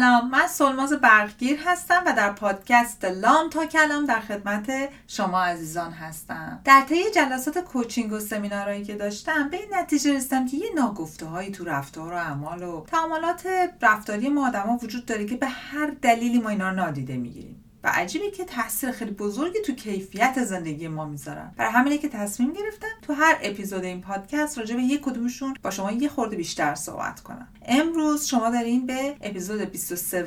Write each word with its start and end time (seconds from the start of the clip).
سلام 0.00 0.30
من 0.30 0.46
سلماز 0.46 0.92
برقگیر 0.92 1.60
هستم 1.64 2.02
و 2.06 2.12
در 2.12 2.32
پادکست 2.32 3.04
لام 3.04 3.50
تا 3.50 3.66
کلام 3.66 4.06
در 4.06 4.20
خدمت 4.20 4.72
شما 5.08 5.42
عزیزان 5.42 5.92
هستم. 5.92 6.60
در 6.64 6.80
طی 6.88 7.10
جلسات 7.14 7.58
کوچینگ 7.58 8.12
و 8.12 8.20
سمینارهایی 8.20 8.84
که 8.84 8.94
داشتم 8.94 9.48
به 9.48 9.56
این 9.56 9.66
نتیجه 9.74 10.16
رسیدم 10.16 10.46
که 10.46 10.56
یه 10.56 10.66
ناگفته 10.74 11.26
هایی 11.26 11.50
تو 11.50 11.64
رفتار 11.64 12.12
و 12.12 12.16
اعمال 12.16 12.62
و 12.62 12.84
تعاملات 12.84 13.46
رفتاری 13.82 14.28
ما 14.28 14.48
آدما 14.48 14.76
وجود 14.82 15.06
داره 15.06 15.26
که 15.26 15.36
به 15.36 15.46
هر 15.46 15.92
دلیلی 16.02 16.38
ما 16.38 16.48
اینا 16.48 16.68
رو 16.68 16.76
نادیده 16.76 17.16
می‌گیریم. 17.16 17.59
و 17.84 17.90
عجیبه 17.94 18.30
که 18.30 18.44
تاثیر 18.44 18.90
خیلی 18.90 19.10
بزرگی 19.10 19.58
تو 19.66 19.74
کیفیت 19.74 20.44
زندگی 20.44 20.88
ما 20.88 21.04
می‌ذارن. 21.04 21.54
برای 21.56 21.72
همینه 21.72 21.98
که 21.98 22.08
تصمیم 22.08 22.52
گرفتم 22.52 22.86
تو 23.02 23.12
هر 23.12 23.38
اپیزود 23.42 23.84
این 23.84 24.00
پادکست 24.00 24.58
راجع 24.58 24.76
به 24.76 24.82
یک 24.82 25.00
کدومشون 25.00 25.56
با 25.62 25.70
شما 25.70 25.92
یه 25.92 26.08
خورده 26.08 26.36
بیشتر 26.36 26.74
صحبت 26.74 27.20
کنم. 27.20 27.48
امروز 27.66 28.26
شما 28.26 28.50
دارین 28.50 28.86
به 28.86 29.16
اپیزود 29.20 29.60
23 29.60 30.26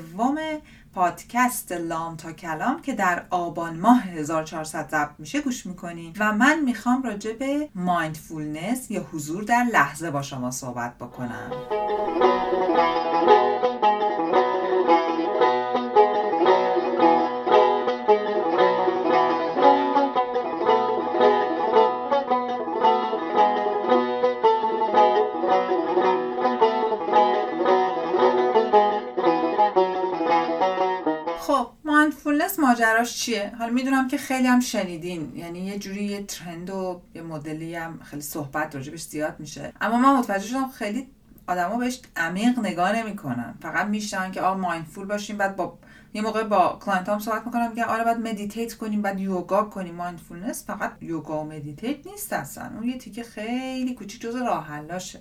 پادکست 0.93 1.71
لام 1.71 2.17
تا 2.17 2.31
کلام 2.31 2.81
که 2.81 2.93
در 2.93 3.25
آبان 3.29 3.79
ماه 3.79 4.03
1400 4.03 4.89
ضبط 4.89 5.19
میشه 5.19 5.41
گوش 5.41 5.65
می‌کنین 5.65 6.15
و 6.19 6.33
من 6.33 6.59
می‌خوام 6.59 7.03
راجع 7.03 7.33
به 7.33 7.69
مایندفولنس 7.75 8.91
یا 8.91 9.07
حضور 9.13 9.43
در 9.43 9.63
لحظه 9.73 10.11
با 10.11 10.21
شما 10.21 10.51
صحبت 10.51 10.97
بکنم. 10.97 11.51
ماجراش 32.73 33.17
چیه؟ 33.17 33.51
حالا 33.59 33.73
می‌دونم 33.73 34.07
که 34.07 34.17
خیلی 34.17 34.47
هم 34.47 34.59
شنیدین. 34.59 35.35
یعنی 35.35 35.59
یه 35.59 35.79
جوری 35.79 36.03
یه 36.03 36.23
trend 36.23 36.69
و 36.69 37.01
یه 37.15 37.21
مدلی 37.21 37.75
هم 37.75 37.99
خیلی 38.03 38.21
صحبت 38.21 38.75
راجبش 38.75 39.01
زیاد 39.01 39.35
میشه. 39.39 39.73
اما 39.81 39.97
من 39.97 40.19
متوجه 40.19 40.47
شدم 40.47 40.69
خیلی 40.69 41.07
آدما 41.47 41.77
بهش 41.77 42.01
عمیق 42.15 42.59
نگاه 42.59 42.95
نمی‌کنن. 42.95 43.53
فقط 43.61 43.87
میگن 43.87 44.31
که 44.31 44.41
آ 44.41 44.53
mindful 44.53 45.05
باشیم 45.05 45.37
بعد 45.37 45.55
با 45.55 45.77
یه 46.13 46.21
موقع 46.21 46.43
با 46.43 46.79
client 46.85 47.09
هم 47.09 47.19
صحبت 47.19 47.45
می‌کنم 47.45 47.75
که 47.75 47.85
آره 47.85 48.03
باید 48.03 48.17
meditate 48.17 48.73
کنیم 48.73 49.01
بعد 49.01 49.19
یوگا 49.19 49.63
کنیم. 49.63 49.95
mindfulness 49.95 50.65
فقط 50.65 50.91
یوگا 51.01 51.43
و 51.43 51.47
meditate 51.47 52.07
نیست 52.07 52.33
اصلا. 52.33 52.71
اون 52.75 52.89
یه 52.89 52.97
تیکه 52.97 53.23
خیلی 53.23 53.93
کوچیک 53.93 54.21
جز 54.21 54.35
راه‌حلاشه 54.35 55.19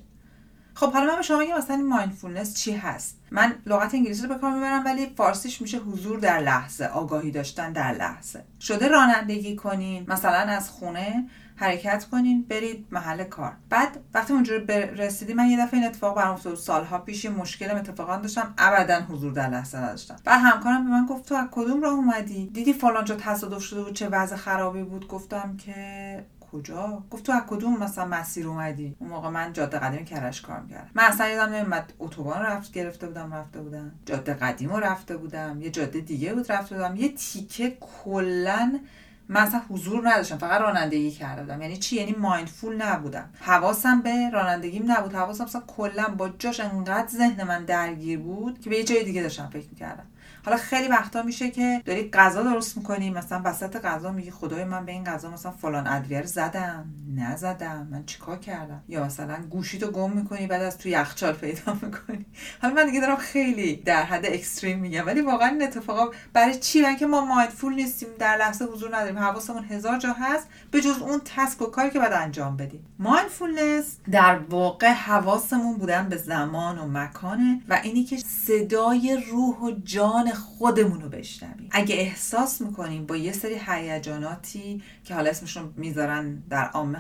خب 0.75 0.93
حالا 0.93 1.07
من 1.07 1.17
به 1.17 1.23
شما 1.23 1.39
میگم 1.39 1.57
مثلا 1.59 1.77
این 1.77 1.89
mindfulness 1.89 2.55
چی 2.55 2.73
هست؟ 2.73 3.19
من 3.31 3.55
لغت 3.67 3.95
انگلیسی 3.95 4.23
رو 4.23 4.29
به 4.29 4.41
کار 4.41 4.55
می‌برم 4.55 4.85
ولی 4.85 5.13
فارسیش 5.17 5.63
میشه 5.63 5.79
حضور 5.79 6.19
در 6.19 6.39
لحظه 6.39 6.85
آگاهی 6.85 7.31
داشتن 7.31 7.73
در 7.73 7.93
لحظه. 7.93 8.45
شده 8.61 8.89
رانندگی 8.89 9.57
کنین 9.57 10.05
مثلا 10.09 10.39
از 10.39 10.71
خونه 10.71 11.25
حرکت 11.57 12.05
کنین 12.05 12.43
برید 12.43 12.87
محل 12.91 13.25
کار. 13.25 13.53
بعد 13.71 14.01
وقتی 14.15 14.33
اونجوری 14.33 14.67
رسیدی 14.77 15.35
من 15.35 15.47
یه 15.47 15.67
دفعه 15.67 15.81
این 15.81 15.89
اتفاق 15.89 16.17
برام 16.17 16.35
افتاد. 16.35 16.55
سالها 16.55 16.99
پیش 16.99 17.27
مشکل 17.27 17.71
اتفاقا 17.71 18.17
داشتم 18.17 18.55
ابدا 18.59 19.01
حضور 19.01 19.33
در 19.33 19.51
لحظه 19.51 19.79
نداشتم. 19.79 20.17
بعد 20.25 20.41
همکارم 20.41 20.85
به 20.85 20.91
من 20.91 21.07
گفت 21.07 21.29
تو 21.29 21.35
از 21.35 21.49
کدوم 21.51 21.83
راه 21.83 21.93
اومدی؟ 21.93 22.47
دیدی 22.47 22.73
فلان 22.73 23.05
جا 23.05 23.15
تصادف 23.15 23.63
شده 23.63 23.83
بود 23.83 23.93
چه 23.93 24.09
وضع 24.09 24.37
خرابی 24.37 24.83
بود؟ 24.83 25.09
گفتم 25.09 25.57
که 25.57 26.25
کجا؟ 26.53 27.03
گفت 27.11 27.25
تو 27.25 27.33
از 27.33 27.43
کدوم 27.47 27.79
مثلا 27.79 28.05
مسیر 28.05 28.49
اومدی؟ 28.49 28.97
اون 28.99 29.11
موقع 29.11 29.29
من 29.29 29.53
جاده 29.53 29.79
قدیم 29.79 30.05
کرش 30.05 30.41
کار 30.41 30.61
می‌کردم. 30.61 30.91
من 30.95 31.05
اصلا 31.05 31.29
یادم 31.29 31.53
نمیاد 31.53 31.93
اتوبان 31.99 32.43
رفت 32.43 32.73
گرفته 32.73 33.07
بودم 33.07 33.35
رفته 33.35 33.61
بودم. 33.61 33.93
جاده 34.07 34.35
قدیم 34.35 34.71
رو 34.71 34.77
رفته 34.77 35.17
بودم. 35.17 35.61
یه 35.61 35.71
جاده 35.71 36.01
دیگه 36.01 36.35
بود 36.35 36.53
رفته 36.53 36.75
بودم. 36.75 36.97
یه 36.97 37.09
تیکه 37.09 37.77
کلا 37.81 38.81
من 39.29 39.41
اصلا 39.41 39.63
حضور 39.69 40.09
نداشتم. 40.11 40.39
فقط 40.39 40.61
رانندگی 40.61 41.11
کرده 41.11 41.43
بودم 41.43 41.63
یعنی 41.63 41.77
چی؟ 41.77 41.97
یعنی 41.97 42.13
مایندفول 42.13 42.83
نبودم. 42.83 43.31
حواسم 43.41 44.03
به 44.03 44.31
رانندگیم 44.31 44.93
نبود. 44.93 45.15
حواسم 45.15 45.45
مثلا 45.45 45.63
کلا 45.67 46.09
با 46.09 46.29
جاش 46.29 46.61
انقدر 46.61 47.09
ذهن 47.09 47.45
من 47.45 47.65
درگیر 47.65 48.19
بود 48.19 48.61
که 48.61 48.71
به 48.71 48.77
یه 48.77 48.85
جای 48.85 49.05
دیگه 49.05 49.23
داشتم 49.23 49.51
فکر 49.53 49.69
می‌کردم. 49.69 50.07
حالا 50.45 50.57
خیلی 50.57 50.89
وقتا 50.89 51.23
میشه 51.23 51.51
که 51.51 51.83
داری 51.85 52.11
غذا 52.11 52.43
درست 52.43 52.77
می‌کنی. 52.77 53.11
مثلا 53.11 53.43
وسط 53.45 53.77
غذا 53.77 54.13
میگی 54.13 54.31
خدای 54.31 54.65
من 54.65 54.85
به 54.85 54.93
این 54.93 55.05
غذا 55.05 55.31
مثلا 55.31 55.53
فلان 55.53 55.87
ادویه 55.87 56.23
زدم. 56.23 56.85
نزدم. 57.17 57.89
من 57.91 58.05
چیکار 58.07 58.39
کردم؟ 58.39 58.83
یا 58.89 59.05
مثلا 59.05 59.37
گوشی 59.51 59.79
تو 59.79 59.91
گم 59.91 60.13
می‌کنی 60.13 60.47
بعد 60.47 60.63
از 60.63 60.79
تو 60.79 60.89
یخچال 60.89 61.33
پیدا 61.33 61.79
می‌کنی. 61.83 62.27
حالا 62.63 62.75
من 62.75 62.87
دیگه 62.87 63.01
دارم 63.01 63.17
خیلی 63.17 63.77
در 63.77 64.03
حد 64.03 64.27
اکستریم 64.27 64.79
میگم. 64.79 65.07
ولی 65.07 65.21
واقعا 65.21 65.49
این 65.49 65.63
اتفاقا 65.63 66.07
برای 66.33 66.59
چی؟ 66.59 66.83
برای 66.83 66.97
که 66.97 67.07
ما 67.07 67.25
mindful 67.25 67.75
نیستیم 67.75 68.09
در 68.19 68.37
لحظه 68.37 68.65
حضور 68.65 68.97
نداریم. 68.97 69.19
حواسمون 69.19 69.65
هزار 69.65 69.99
جا 69.99 70.13
هست 70.13 70.49
به 70.71 70.81
جز 70.81 70.99
اون 70.99 71.21
task 71.25 71.63
و 71.63 71.67
کاری 71.67 71.91
که 71.91 71.99
باید 71.99 72.13
انجام 72.13 72.57
بدیم. 72.57 72.87
mindfulness 72.99 73.97
در 74.11 74.39
واقع 74.39 74.93
حواسمون 74.93 75.79
بودن 75.79 76.09
به 76.09 76.17
زمان 76.17 76.79
و 76.79 76.89
مکانه 76.89 77.61
و 77.69 77.81
اینی 77.83 78.05
که 78.05 78.17
صدای 78.17 79.23
روح 79.31 79.57
و 79.57 79.71
جان 79.85 80.32
خودمون 80.35 81.01
رو 81.01 81.09
بشنویم. 81.09 81.69
اگه 81.71 81.95
احساس 81.95 82.61
می‌کنیم 82.61 83.07
با 83.07 83.17
یه 83.17 83.33
سری 83.33 83.61
هیجاناتی 83.67 84.83
که 85.05 85.15
حالا 85.15 85.31
اسمشون 85.31 85.75
می‌ذارن 85.77 86.43
در 86.51 86.65
عامه 86.65 86.99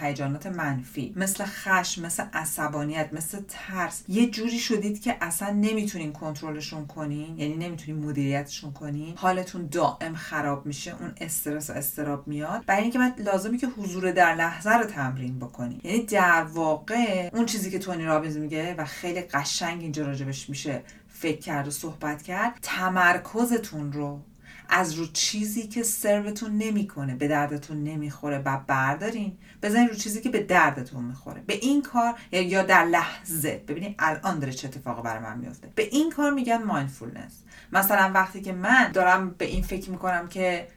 هیجانات 0.00 0.46
منفی 0.46 1.12
مثل 1.16 1.44
خشم 1.44 2.06
مثل 2.06 2.24
عصبانیت 2.32 3.08
مثل 3.12 3.38
ترس 3.48 4.04
یه 4.08 4.30
جوری 4.30 4.58
شدید 4.58 5.02
که 5.02 5.16
اصلا 5.20 5.50
نمی‌تونین 5.50 6.12
کنترلشون 6.12 6.86
کنین 6.86 7.38
یعنی 7.38 7.56
نمی‌تونین 7.56 8.04
مدیریتشون 8.04 8.72
کنین 8.72 9.14
حالتون 9.16 9.66
دائم 9.66 10.14
خراب 10.14 10.66
میشه 10.66 10.94
اون 11.00 11.14
استرس 11.20 11.70
و 11.70 11.72
اضطراب 11.72 12.28
میاد. 12.28 12.64
برای 12.66 12.82
اینکه 12.82 12.98
بعد 12.98 13.20
لازمی 13.20 13.58
که 13.58 13.66
حضور 13.66 14.12
در 14.12 14.34
لحظه 14.34 14.70
رو 14.70 14.84
تمرین 14.84 15.38
بکنی 15.38 15.80
یعنی 15.84 16.02
در 16.02 16.42
واقع 16.42 17.30
اون 17.32 17.46
چیزی 17.46 17.70
که 17.70 17.78
تونی 17.78 18.04
رابینز 18.04 18.36
میگه 18.36 18.74
و 18.78 18.84
خیلی 18.84 19.20
قشنگ 19.20 19.82
اینجا 19.82 20.06
راجبش 20.06 20.48
میشه 20.48 20.82
فکر 21.22 21.40
کرد 21.40 21.68
و 21.68 21.70
صحبت 21.70 22.22
کرد 22.22 22.58
تمرکزتون 22.62 23.92
رو 23.92 24.20
از 24.68 24.94
رو 24.94 25.06
چیزی 25.06 25.66
که 25.66 25.82
سروتون 25.82 26.58
نمی‌کنه 26.58 27.14
به 27.14 27.28
دردتون 27.28 27.84
نمی‌خوره 27.84 28.38
و 28.38 28.58
بردارین. 28.66 29.38
بزنین 29.62 29.88
رو 29.88 29.94
چیزی 29.94 30.20
که 30.20 30.30
به 30.30 30.42
دردتون 30.42 31.04
می‌خوره. 31.04 31.42
به 31.46 31.54
این 31.54 31.82
کار 31.82 32.14
یا 32.32 32.62
در 32.62 32.84
لحظه. 32.84 33.64
ببینید 33.68 33.94
الان 33.98 34.38
داره 34.38 34.52
چه 34.52 34.68
اتفاقی 34.68 35.02
برای 35.02 35.22
من 35.22 35.38
میفته 35.38 35.72
به 35.74 35.82
این 35.82 36.10
کار 36.10 36.30
میگن 36.30 36.62
مایندفولنس 36.62 37.42
مثلا 37.72 38.10
وقتی 38.14 38.40
که 38.40 38.52
من 38.52 38.92
دارم 38.92 39.30
به 39.30 39.44
این 39.44 39.62
فکر 39.62 39.90
می‌کنم 39.90 40.28
که 40.28 40.68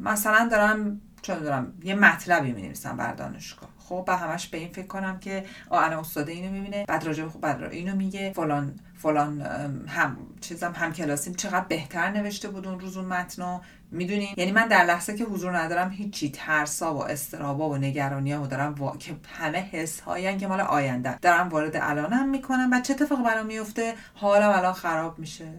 مثلا 0.00 0.48
دارم 0.50 1.00
چون 1.22 1.38
دارم 1.38 1.72
یه 1.82 1.94
مطلبی 1.94 2.52
می 2.52 2.62
نویسم 2.62 2.96
بر 2.96 3.12
دانشگاه. 3.12 3.79
خب 3.90 4.04
به 4.06 4.16
همش 4.16 4.48
به 4.48 4.58
این 4.58 4.68
فکر 4.68 4.86
کنم 4.86 5.18
که 5.18 5.44
آ 5.70 5.78
الان 5.78 5.98
استاد 5.98 6.28
اینو 6.28 6.52
می‌بینه 6.52 6.84
بعد 6.88 7.04
راجع 7.04 7.28
خب 7.28 7.40
بعد 7.40 7.62
اینو 7.62 7.96
میگه 7.96 8.32
فلان 8.32 8.80
فلان 8.98 9.40
هم 9.88 10.16
چیزم 10.40 10.72
هم 10.76 10.92
کلاسیم 10.92 11.34
چقدر 11.34 11.64
بهتر 11.68 12.10
نوشته 12.10 12.48
بود 12.48 12.66
اون 12.66 12.80
روز 12.80 12.96
اون 12.96 13.06
متنو. 13.06 13.60
می‌دونین؟ 13.90 14.34
یعنی 14.36 14.52
من 14.52 14.68
در 14.68 14.84
لحظه 14.84 15.16
که 15.16 15.24
حضور 15.24 15.58
ندارم 15.58 15.90
هیچی 15.90 16.30
ترسا 16.30 16.94
و 16.94 17.04
استرابا 17.04 17.68
و 17.68 17.76
نگرانی 17.76 18.34
و 18.34 18.46
دارم 18.46 18.74
وا... 18.74 18.96
که 18.96 19.16
همه 19.38 19.58
حس 19.58 20.00
هایی 20.00 20.36
که 20.36 20.46
مال 20.46 20.60
آینده. 20.60 21.18
دارم 21.18 21.48
وارد 21.48 21.76
الانم 21.76 22.28
می‌کنم 22.28 22.68
و 22.72 22.80
چه 22.80 22.92
اتفاقی 22.94 23.22
برام 23.22 23.46
میفته 23.46 23.94
حالم 24.14 24.50
الان 24.50 24.72
خراب 24.72 25.18
میشه. 25.18 25.52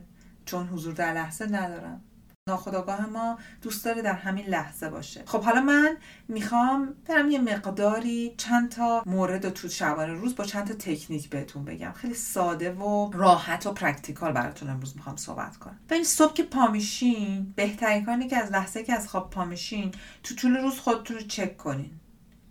چون 0.45 0.67
حضور 0.67 0.93
در 0.93 1.13
لحظه 1.13 1.45
ندارم. 1.45 2.01
ناخداگاه 2.51 3.05
ما 3.05 3.37
دوست 3.61 3.85
داره 3.85 4.01
در 4.01 4.13
همین 4.13 4.45
لحظه 4.45 4.89
باشه. 4.89 5.23
خب 5.25 5.41
حالا 5.41 5.61
من 5.61 5.97
می‌خوام 6.27 6.93
برم 7.07 7.31
یه 7.31 7.41
مقداری 7.41 8.33
چند 8.37 8.69
تا 8.71 9.03
مورد 9.05 9.49
تو 9.49 9.69
شبانه 9.69 10.13
روز 10.13 10.35
با 10.35 10.43
چند 10.43 10.67
تا 10.67 10.73
تکنیک 10.73 11.29
بهتون 11.29 11.65
بگم. 11.65 11.91
خیلی 11.91 12.13
ساده 12.13 12.73
و 12.73 13.11
راحت 13.13 13.65
و 13.65 13.71
practical 13.71 14.31
براتون 14.31 14.69
امروز 14.69 14.95
می‌خوام 14.95 15.15
صحبت 15.15 15.57
کنم. 15.57 15.79
ببین 15.89 16.03
صبح 16.03 16.33
که 16.33 16.43
پامیشین 16.43 17.53
بهترین 17.55 18.05
کاری 18.05 18.27
که 18.27 18.37
از 18.37 18.51
لحظه 18.51 18.83
که 18.83 18.93
از 18.93 19.07
خواب 19.07 19.29
پامیشین 19.29 19.91
تو 20.23 20.35
طول 20.35 20.57
روز 20.57 20.79
خودتون 20.79 21.17
رو 21.17 21.23
چک 21.23 21.57
کنین. 21.57 21.91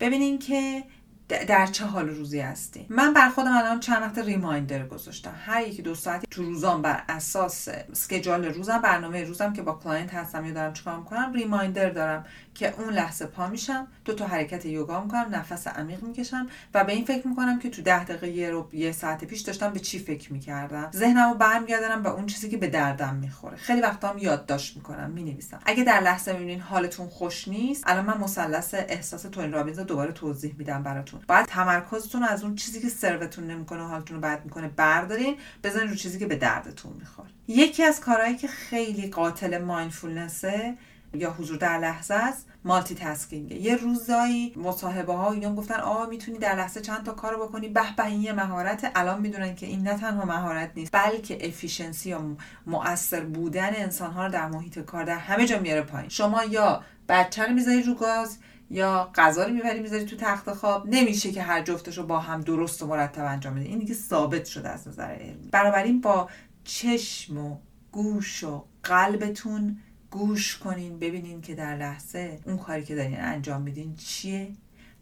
ببینین 0.00 0.38
که 0.38 0.85
در 1.31 1.67
چه 1.67 1.85
حال 1.85 2.09
روزی 2.09 2.41
هستی؟ 2.41 2.87
من 2.88 3.12
بر 3.12 3.29
خودم 3.29 3.56
الان 3.56 3.81
چند 3.81 4.03
وقت 4.03 4.19
reminder 4.19 4.87
گذاشتم. 4.87 5.35
هر 5.47 5.62
یکی 5.62 5.82
دو 5.82 5.94
ساعتی 5.94 6.27
تو 6.31 6.43
روزام 6.43 6.82
بر 6.82 7.03
اساس 7.09 7.69
schedule 7.93 8.44
روزم 8.44 8.79
برنامه 8.79 9.25
روزم 9.25 9.53
که 9.53 9.62
با 9.62 9.73
client 9.73 10.14
هستم 10.15 10.44
یا 10.44 10.53
دارم 10.53 10.73
چیکار 10.73 10.99
می‌کنم 10.99 11.32
reminder 11.32 11.91
دارم 11.91 12.25
که 12.55 12.75
اون 12.79 12.93
لحظه 12.93 13.27
پا 13.27 13.47
میشم 13.47 13.87
دو 14.05 14.15
تا 14.15 14.27
حرکت 14.27 14.67
یوگا 14.67 15.05
می‌کنم 15.05 15.27
نفس 15.31 15.67
عمیق 15.67 16.03
می‌کشم 16.03 16.47
و 16.75 16.85
به 16.85 16.93
این 16.93 17.05
فکر 17.05 17.29
می‌کنم 17.29 17.59
که 17.59 17.71
تو 17.71 17.83
ده 17.83 18.05
دقیقه 18.05 18.29
یه 18.29 18.50
رو 18.50 18.69
یه 18.73 18.93
ساعت 18.93 19.25
پیش 19.25 19.41
داشتم 19.41 19.73
به 19.73 19.81
چی 19.81 19.99
فکر 19.99 20.33
می‌کردم؟ 20.33 20.91
ذهنمو 20.94 21.35
برمیگردم 21.35 22.03
به 22.03 22.09
اون 22.09 22.26
چیزی 22.26 22.49
که 22.49 22.56
به 22.56 22.67
دردم 22.67 23.15
می‌خوره. 23.15 23.56
خیلی 23.56 23.81
وقتا 23.81 24.09
هم 24.09 24.19
یادداشت 24.19 24.76
می‌کنم 24.76 25.11
می‌نویسم. 25.11 25.61
اگه 25.67 25.85
در 25.85 26.00
لحظه 26.00 26.33
می‌بینین 26.33 26.61
حالتون 26.61 27.09
خوش 27.09 27.49
نیست 27.49 27.85
الان 27.87 28.05
من 28.05 28.19
مثلث 28.19 28.75
احساس 28.75 29.23
تونی 29.23 29.53
رابینز 29.53 29.79
دوباره 29.79 30.12
توضیح 30.12 30.55
میدم 30.59 30.83
براتون. 30.83 31.19
باید 31.28 31.46
تمرکزتون 31.46 32.22
از 32.22 32.44
اون 32.44 32.55
چیزی 32.55 32.81
که 32.81 32.88
سروتون 32.88 33.46
نمی‌کنه 33.46 33.87
حالتون 33.87 34.17
رو 34.17 34.22
بد 34.22 34.44
می‌کنه 34.44 34.69
بردارین 34.69 35.37
بزنین 35.64 35.88
رو 35.88 35.94
چیزی 35.94 36.19
که 36.19 36.26
به 36.26 36.37
دردتون 36.37 36.93
می‌خوره. 36.99 37.28
یکی 37.49 37.84
از 37.84 38.00
کارهایی 38.00 38.37
که 38.37 38.49
خیلی 38.49 39.08
قاتل 39.08 39.58
مایندفولنسه 39.58 40.75
یا 41.14 41.31
حضور 41.31 41.56
در 41.56 41.78
لحظه 41.78 42.14
است 42.14 42.46
مالتی 42.64 42.94
تسکینگه 42.94 43.56
یه 43.56 43.76
روزایی 43.76 44.55
مصاحبه 44.56 45.12
ها 45.12 45.32
اینا 45.32 45.55
گفتن 45.55 45.75
آ 45.75 46.06
می‌تونی 46.06 46.38
در 46.38 46.56
لحظه 46.56 46.81
چند 46.81 47.05
تا 47.05 47.12
کار 47.12 47.37
بکنی؟ 47.37 47.69
به 47.69 47.82
به 47.96 48.06
این 48.06 48.32
مهارت 48.32 48.93
الان 48.94 49.20
می‌دونن 49.20 49.55
که 49.55 49.66
این 49.66 49.82
نه 49.82 49.99
تنها 49.99 50.25
مهارت 50.25 50.70
نیست 50.76 50.93
بلکه 50.93 51.49
افیشنسی 51.49 52.11
یا 52.11 52.37
مؤثر 52.66 53.20
بودن 53.20 53.70
انسان 53.75 54.11
ها 54.11 54.26
رو 54.26 54.32
در 54.32 54.49
محیط 54.49 54.78
کار 54.78 55.05
در 55.05 55.19
همه 55.19 55.46
جا 55.46 55.58
میاره 55.58 55.82
پایین. 55.82 56.08
شما 56.08 56.44
یا 56.44 56.82
بچه 57.08 57.46
رو 57.46 57.52
می‌ذاری 57.52 57.82
رو 57.82 57.94
گاز 57.94 58.38
یا 58.70 59.11
غذا 59.14 59.44
رو 59.44 59.52
می‌بری 59.52 59.81
می‌ذاری 59.81 60.05
تو 60.05 60.17
تخت 60.17 60.52
خواب. 60.52 60.88
نمیشه 60.88 61.32
که 61.32 61.43
هر 61.43 61.62
جفتش 61.62 61.99
رو 61.99 62.06
با 62.06 62.20
هم 62.20 62.40
درست 62.40 62.82
و 62.82 62.87
مرتب 62.87 63.25
انجام 63.25 63.55
بده. 63.55 63.64
این 63.64 63.78
دیگه 63.78 63.94
ثابت 63.94 64.44
شده 64.44 64.69
از 64.69 64.88
نظر 64.88 65.12
علمی. 65.12 65.49
بنابراین 65.52 66.00
با 66.00 66.28
چشم 66.64 67.38
و 67.38 67.56
گوش 67.93 68.44
و 68.44 68.64
قلبتون 68.82 69.78
گوش 70.11 70.58
کنین 70.58 70.99
ببینین 70.99 71.40
که 71.40 71.55
در 71.55 71.76
لحظه 71.76 72.38
اون 72.46 72.58
کاری 72.58 72.84
که 72.84 72.94
دارین 72.94 73.20
انجام 73.20 73.62
میدین 73.62 73.94
چیه. 73.94 74.52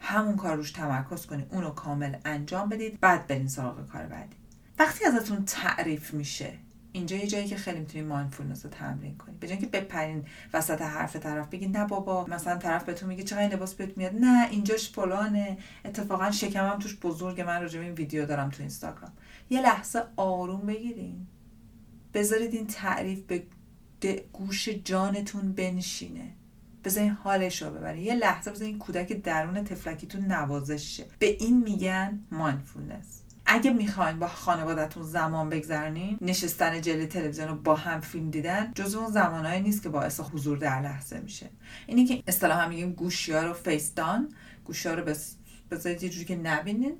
همون 0.00 0.36
کار 0.36 0.56
روش 0.56 0.70
تمرکز 0.70 1.26
کنین 1.26 1.46
اونو 1.50 1.70
کامل 1.70 2.16
انجام 2.24 2.68
بدید 2.68 3.00
بعد 3.00 3.26
برین 3.26 3.48
سراغ 3.48 3.88
کار 3.88 4.02
بعدی. 4.02 4.36
وقتی 4.78 5.04
ازتون 5.04 5.44
تعریف 5.44 6.14
میشه 6.14 6.52
اینجا 6.92 7.16
یه 7.16 7.26
جایی 7.26 7.48
که 7.48 7.56
خیلی 7.56 7.80
می‌تونین 7.80 8.06
مایندفولنس 8.06 8.64
رو 8.64 8.70
تمرین 8.70 9.16
کنید 9.16 9.40
به 9.40 9.56
که 9.56 9.66
بپرین 9.66 10.24
وسط 10.52 10.82
حرف 10.82 11.16
طرف 11.16 11.48
بگید 11.48 11.76
نه 11.76 11.86
بابا 11.86 12.26
مثلا 12.26 12.56
طرف 12.56 12.84
بهتون 12.84 13.08
میگه 13.08 13.22
چقدر 13.22 13.54
لباس 13.54 13.74
بهت 13.74 13.98
میاد؟ 13.98 14.14
نه 14.14 14.48
اینجاش 14.50 14.90
فلانه. 14.90 15.58
اتفاقا 15.84 16.30
شکمم 16.30 16.78
توش 16.78 16.96
بزرگه. 16.96 17.44
من 17.44 17.62
راجع 17.62 17.80
این 17.80 17.92
ویدیو 17.92 18.26
دارم 18.26 18.50
تو 18.50 18.56
اینستاگرام. 18.60 19.12
یه 19.50 19.62
لحظه 19.62 20.02
آروم 20.16 20.60
بگیرین. 20.60 21.26
بذارید 22.14 22.54
این 22.54 22.66
تعریف 22.66 23.20
به 24.00 24.24
گوش 24.32 24.68
جانتون 24.68 25.52
بنشینه. 25.52 26.32
بذارین 26.84 27.10
حالش 27.10 27.62
رو 27.62 27.70
ببرین. 27.70 28.04
یه 28.04 28.14
لحظه 28.14 28.50
بذارین 28.50 28.78
کودک 28.78 29.12
درون 29.12 29.64
طفلکیتون 29.64 30.24
نوازش 30.24 30.96
شه. 30.96 31.06
به 31.18 31.26
این 31.26 31.62
میگن 31.62 32.18
mindfulness 32.30 33.22
اگه 33.50 33.70
می‌خواین 33.70 34.18
با 34.18 34.28
خانوادتون 34.28 35.02
زمان 35.02 35.48
بگذرونین 35.48 36.18
نشستن 36.20 36.80
جلوی 36.80 37.06
تلویزیون 37.06 37.48
رو 37.48 37.54
با 37.54 37.74
هم 37.74 38.00
فیلم 38.00 38.30
دیدن 38.30 38.72
جز 38.74 38.94
اون 38.94 39.10
زمانهایی 39.10 39.60
نیست 39.60 39.82
که 39.82 39.88
باعث 39.88 40.20
حضور 40.20 40.58
در 40.58 40.82
لحظه 40.82 41.20
میشه. 41.20 41.50
اینی 41.86 42.04
که 42.04 42.22
اصطلاحا 42.26 42.68
میگیم 42.68 42.92
گوشیا 42.92 43.44
رو 43.44 43.52
face 43.52 43.94
down 43.94 44.28
گوشیا 44.64 44.94
رو 44.94 45.14
بذارید 45.70 46.02
یه 46.02 46.08
جوری 46.08 46.24
که 46.24 46.36
نبینین 46.36 46.92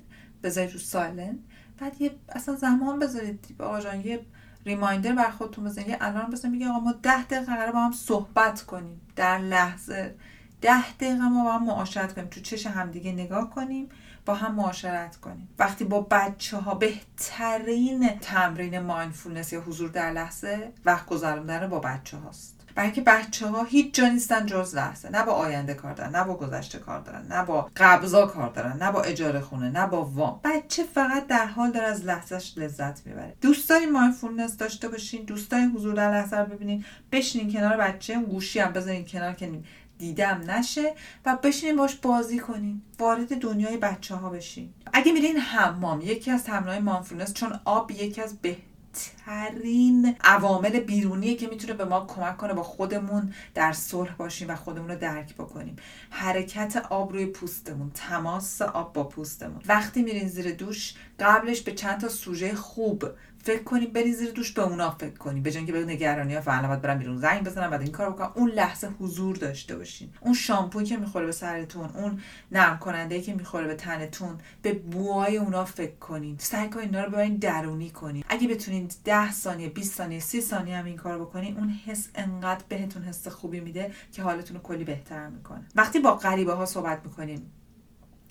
بذارید 0.43 0.73
رو 0.73 0.79
silent 0.79 1.39
بعد 1.79 2.01
یه 2.01 2.11
اصلا 2.29 2.55
زمان 2.55 2.99
بذارید. 2.99 3.55
آقا 3.59 3.81
جان 3.81 4.01
یه 4.01 4.25
reminder 4.65 5.15
بر 5.15 5.29
خودتون 5.29 5.63
بزنید. 5.65 5.87
یه 5.87 5.97
الان 6.01 6.31
بزنید. 6.31 6.53
میگه 6.53 6.69
آقا 6.69 6.79
ما 6.79 6.91
ده 6.91 7.23
دقیقه 7.23 7.45
قرار 7.45 7.71
با 7.71 7.79
هم 7.79 7.91
صحبت 7.91 8.61
کنیم. 8.61 9.01
در 9.15 9.37
لحظه. 9.37 10.15
ده 10.61 10.91
دقیقه 10.93 11.29
ما 11.29 11.43
با 11.43 11.53
هم 11.53 11.63
معاشرت 11.63 12.15
کنیم. 12.15 12.27
تو 12.27 12.41
چش 12.41 12.67
همدیگه 12.67 13.11
نگاه 13.11 13.49
کنیم. 13.49 13.89
با 14.25 14.33
هم 14.33 14.55
معاشرت 14.55 15.15
کنیم. 15.15 15.49
وقتی 15.59 15.83
با 15.83 16.01
بچه 16.11 16.57
ها 16.57 16.75
بهترین 16.75 18.09
تمرین 18.21 18.79
mindfulness 18.79 19.53
یا 19.53 19.61
حضور 19.61 19.89
در 19.89 20.11
لحظه 20.11 20.71
وقت 20.85 21.05
گذراندن 21.05 21.67
با 21.67 21.79
بچه 21.79 22.17
هاست 22.17 22.59
برای 22.75 23.01
بچه 23.05 23.47
ها 23.47 23.63
هیچ 23.63 23.93
جا 23.93 24.07
نیستن 24.07 24.45
جز 24.45 24.75
لحظه. 24.75 25.09
نه 25.09 25.23
با 25.23 25.31
آینده 25.31 25.73
کار 25.73 25.93
دارن 25.93 26.15
نه 26.15 26.23
با 26.23 26.33
گذشته 26.33 26.79
کار 26.79 26.99
دارن 26.99 27.27
نه 27.27 27.45
با 27.45 27.69
قبضا 27.75 28.27
کار 28.27 28.49
دارن 28.49 28.77
نه 28.83 28.91
با 28.91 29.01
اجاره 29.01 29.39
خونه 29.39 29.69
نه 29.69 29.87
با 29.87 30.05
وام. 30.05 30.39
بچه 30.43 30.83
فقط 30.83 31.27
در 31.27 31.45
حال 31.45 31.71
داره 31.71 31.87
از 31.87 32.05
لحظهش 32.05 32.53
لذت 32.57 33.07
می‌بره. 33.07 33.33
دوست 33.41 33.69
دارین 33.69 33.91
mindfulness 33.91 34.57
داشته 34.57 34.87
باشین 34.87 35.23
دوست 35.23 35.51
دارین 35.51 35.71
حضور 35.71 35.95
در 35.95 36.11
لحظه 36.11 36.37
رو 36.37 36.45
ببینین 36.45 36.85
بشینین 37.11 37.53
کنار 37.53 37.77
بچه 37.77 38.19
گوشی 38.19 38.59
هم 38.59 38.73
بذارین 38.73 39.05
کنار 39.05 39.33
که 39.33 39.51
دیدم 39.99 40.41
نشه 40.47 40.95
و 41.25 41.37
بشینین 41.43 41.75
باش 41.75 41.95
بازی 41.95 42.39
کنین 42.39 42.81
وارد 42.99 43.39
دنیای 43.39 43.77
بچه 43.77 44.15
ها 44.15 44.29
بشین 44.29 44.73
اگه 44.93 45.11
میرین 45.11 45.37
حمام 45.37 46.01
یکی 46.01 46.31
از 46.31 46.43
تمرینای 46.43 46.79
مایندفولنس 46.79 47.33
چون 47.33 47.59
آب 47.65 47.91
یکی 47.91 48.21
از 48.21 48.37
به 48.41 48.57
ترین 48.93 50.15
عوامل 50.23 50.79
بیرونیه 50.79 51.35
که 51.35 51.47
می‌تونه 51.47 51.73
به 51.73 51.85
ما 51.85 52.05
کمک 52.05 52.37
کنه 52.37 52.53
با 52.53 52.63
خودمون 52.63 53.33
در 53.53 53.73
صلح 53.73 54.15
باشیم 54.15 54.49
و 54.49 54.55
خودمون 54.55 54.89
رو 54.89 54.95
درک 54.95 55.35
بکنیم. 55.35 55.75
حرکت 56.09 56.85
آب 56.89 57.13
روی 57.13 57.25
پوستمون 57.25 57.91
تماس 57.93 58.61
آب 58.61 58.93
با 58.93 59.03
پوستمون. 59.03 59.61
وقتی 59.67 60.01
میرین 60.01 60.27
زیر 60.27 60.51
دوش 60.51 60.93
قبلش 61.19 61.61
به 61.61 61.71
چند 61.71 62.01
تا 62.01 62.09
سوژه 62.09 62.55
خوب 62.55 63.05
فکر 63.43 63.63
کنیم 63.63 63.89
برین 63.93 64.13
زیر 64.13 64.31
دوش 64.31 64.51
به 64.51 64.61
اونا 64.61 64.91
فکر 64.91 65.17
کنیم 65.17 65.43
به 65.43 65.51
که 65.51 65.71
به 65.71 65.85
نگرانی 65.85 66.35
ها 66.35 66.41
فعلا 66.41 66.67
باید 66.67 66.81
برم 66.81 66.99
بیرون 66.99 67.17
زنگ 67.17 67.43
بزنم 67.43 67.69
بعد 67.69 67.81
این 67.81 67.91
کار 67.91 68.09
بکنم. 68.09 68.31
اون 68.35 68.49
لحظه 68.49 68.89
حضور 68.99 69.35
داشته 69.35 69.77
باشین. 69.77 70.09
اون 70.21 70.33
شامپویی 70.33 70.85
که 70.87 70.97
می‌خوره 70.97 71.25
به 71.25 71.31
سرتون 71.31 71.89
اون 71.95 72.19
نرم 72.51 72.79
کننده 72.79 73.21
که 73.21 73.33
می‌خوره 73.33 73.67
به 73.67 73.75
تنتون 73.75 74.37
به 74.61 74.73
بوهای 74.73 75.37
اونا 75.37 75.65
فکر 75.65 75.95
کنین. 75.95 76.35
سعی 76.39 76.69
کنین 76.69 76.85
اینا 76.85 77.03
رو 77.03 77.11
ببرین 77.11 77.35
درونی 77.35 77.89
کنین. 77.89 78.23
اگه 78.29 78.47
بتونین 78.47 78.89
10 79.05 79.31
ثانیه 79.31 79.69
20 79.69 79.97
ثانیه 79.97 80.19
30 80.19 80.41
ثانیه 80.41 80.77
هم 80.77 80.85
این 80.85 80.97
کار 80.97 81.19
بکنین 81.19 81.57
اون 81.57 81.69
حس 81.85 82.09
انقدر 82.15 82.63
بهتون 82.69 83.03
حس 83.03 83.27
خوبی 83.27 83.59
میده 83.59 83.91
که 84.11 84.23
حالتون 84.23 84.57
رو 84.57 84.63
کلی 84.63 84.83
بهتر 84.83 85.27
می‌کنه. 85.27 85.65
وقتی 85.75 85.99
با 85.99 86.15
غریبه 86.15 86.53
ها 86.53 86.65
صحبت 86.65 87.01
می‌کنین 87.05 87.41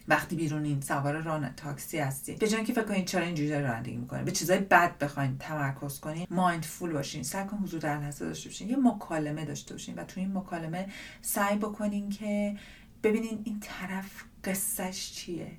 وقتی 0.08 0.36
بیرونین 0.36 0.80
سوار 0.80 1.20
ران 1.20 1.54
تاکسی 1.56 1.98
هستی 1.98 2.34
به 2.34 2.48
جای 2.48 2.64
که 2.64 2.72
فکر 2.72 2.84
کنین 2.84 3.04
چرا 3.04 3.24
اینجوری 3.24 3.50
رانندگی 3.50 3.96
می‌کنین 3.96 4.24
به 4.24 4.30
چیزای 4.30 4.58
بد 4.58 4.98
بخواین 4.98 5.38
تمرکز 5.38 6.00
کنین 6.00 6.26
مایندفول 6.30 6.92
باشین. 6.92 7.22
سعی 7.22 7.46
کن 7.46 7.56
حضور 7.56 7.80
در 7.80 7.98
لحظه 7.98 8.24
داشته 8.24 8.48
باشین. 8.48 8.68
یه 8.68 8.76
مکالمه 8.76 9.44
داشته 9.44 9.74
باشین 9.74 9.94
و 9.94 10.04
تو 10.04 10.20
این 10.20 10.36
مکالمه 10.36 10.88
سعی 11.22 11.56
بکنین 11.56 12.10
که 12.10 12.56
ببینین 13.02 13.40
این 13.44 13.60
طرف 13.60 14.24
قصهش 14.44 15.12
چیه. 15.12 15.50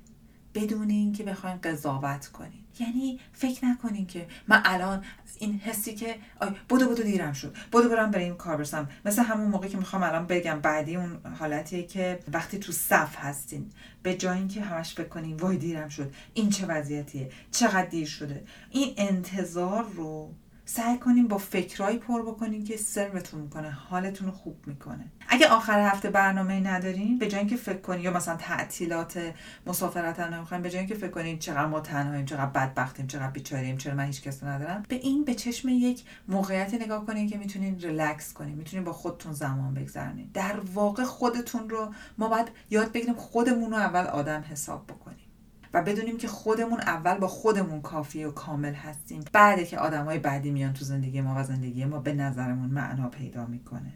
بدون 0.54 0.90
اینکه 0.90 1.24
بخواین 1.24 1.56
قضاوت 1.56 2.26
کنین 2.26 2.64
یعنی 2.80 3.20
فکر 3.32 3.64
نکنین 3.64 4.06
که 4.06 4.26
من 4.48 4.62
الان 4.64 5.04
این 5.38 5.58
حسی 5.58 5.94
که 5.94 6.16
آی 6.40 6.50
بودو 6.68 6.88
بودو 6.88 7.02
دیرم 7.02 7.32
شد. 7.32 7.56
بودو 7.72 7.88
برم 7.88 8.10
برای 8.10 8.24
این 8.24 8.34
کار 8.34 8.56
برسم. 8.56 8.88
مثل 9.04 9.22
همون 9.22 9.48
موقع 9.48 9.68
که 9.68 9.76
می‌خوام 9.76 10.02
الان 10.02 10.26
بگم 10.26 10.60
بعدی 10.60 10.96
اون 10.96 11.18
حالتیه 11.38 11.82
که 11.82 12.18
وقتی 12.32 12.58
تو 12.58 12.72
صف 12.72 13.16
هستین 13.16 13.70
به 14.02 14.14
جای 14.14 14.38
اینکه 14.38 14.60
همش 14.60 14.94
فکر 14.94 15.08
کنین 15.08 15.36
وای 15.36 15.56
دیرم 15.56 15.88
شد. 15.88 16.14
این 16.34 16.50
چه 16.50 16.66
وضعیتیه؟ 16.66 17.30
چقدر 17.50 17.86
دیر 17.86 18.06
شده؟ 18.06 18.44
این 18.70 18.94
انتظار 18.96 19.84
رو 19.84 20.34
سعی 20.72 20.98
کنیم 20.98 21.28
با 21.28 21.38
فکرهایی 21.38 21.98
پر 21.98 22.22
بکنیم 22.22 22.64
که 22.64 22.76
سرتون 22.76 23.40
می‌کنه 23.40 23.70
حالتون 23.70 24.26
رو 24.28 24.34
خوب 24.34 24.56
می‌کنه. 24.66 25.04
اگه 25.28 25.48
آخر 25.48 25.80
هفته 25.80 26.10
برنامه 26.10 26.60
ندارین 26.60 27.18
به 27.18 27.28
جای 27.28 27.40
اینکه 27.40 27.56
فکر 27.56 27.80
کنین 27.80 28.04
یا 28.04 28.10
مثلا 28.10 28.36
تعطیلات 28.36 29.34
مسافرت 29.66 30.20
هم 30.20 30.34
نمی‌خوایم 30.34 30.62
به 30.62 30.70
جای 30.70 30.78
اینکه 30.78 30.94
فکر 30.94 31.10
کنین 31.10 31.38
چقدر 31.38 31.66
ما 31.66 31.80
تنهاییم 31.80 32.24
چقدر 32.24 32.46
بدبختیم 32.46 33.06
چقدر 33.06 33.30
بیچاریم 33.30 33.76
چرا 33.76 33.94
من 33.94 34.04
هیچ 34.04 34.22
کس 34.22 34.42
ندارم 34.42 34.82
به 34.88 34.96
این 34.96 35.24
به 35.24 35.34
چشم 35.34 35.68
یک 35.68 36.04
موقعیتی 36.28 36.76
نگاه 36.76 37.06
کنین 37.06 37.28
که 37.28 37.38
می‌تونین 37.38 37.80
ریلکس 37.80 38.32
کنین 38.32 38.54
می‌تونین 38.54 38.84
با 38.84 38.92
خودتون 38.92 39.32
زمان 39.32 39.74
بگذرونین. 39.74 40.30
در 40.34 40.60
واقع 40.74 41.04
خودتون 41.04 41.70
رو 41.70 41.94
ما 42.18 42.28
باید 42.28 42.48
یاد 42.70 42.92
بگیریم 42.92 43.14
خودمون 43.14 43.70
رو 43.70 43.76
اول 43.76 44.06
آدم 44.06 44.44
حساب 44.50 44.86
بکنیم. 44.86 45.29
و 45.74 45.82
بدونیم 45.82 46.18
که 46.18 46.28
خودمون 46.28 46.80
اول 46.80 47.18
با 47.18 47.28
خودمون 47.28 47.82
کافی 47.82 48.24
و 48.24 48.30
کامل 48.30 48.74
هستیم. 48.74 49.24
بعد 49.32 49.68
که 49.68 49.78
آدمای 49.78 50.18
بعدی 50.18 50.50
میان 50.50 50.72
تو 50.72 50.84
زندگی 50.84 51.20
ما 51.20 51.34
و 51.38 51.44
زندگی 51.44 51.84
ما 51.84 51.98
به 51.98 52.12
نظرمون 52.12 52.70
معنا 52.70 53.08
پیدا 53.08 53.46
می‌کنه. 53.46 53.92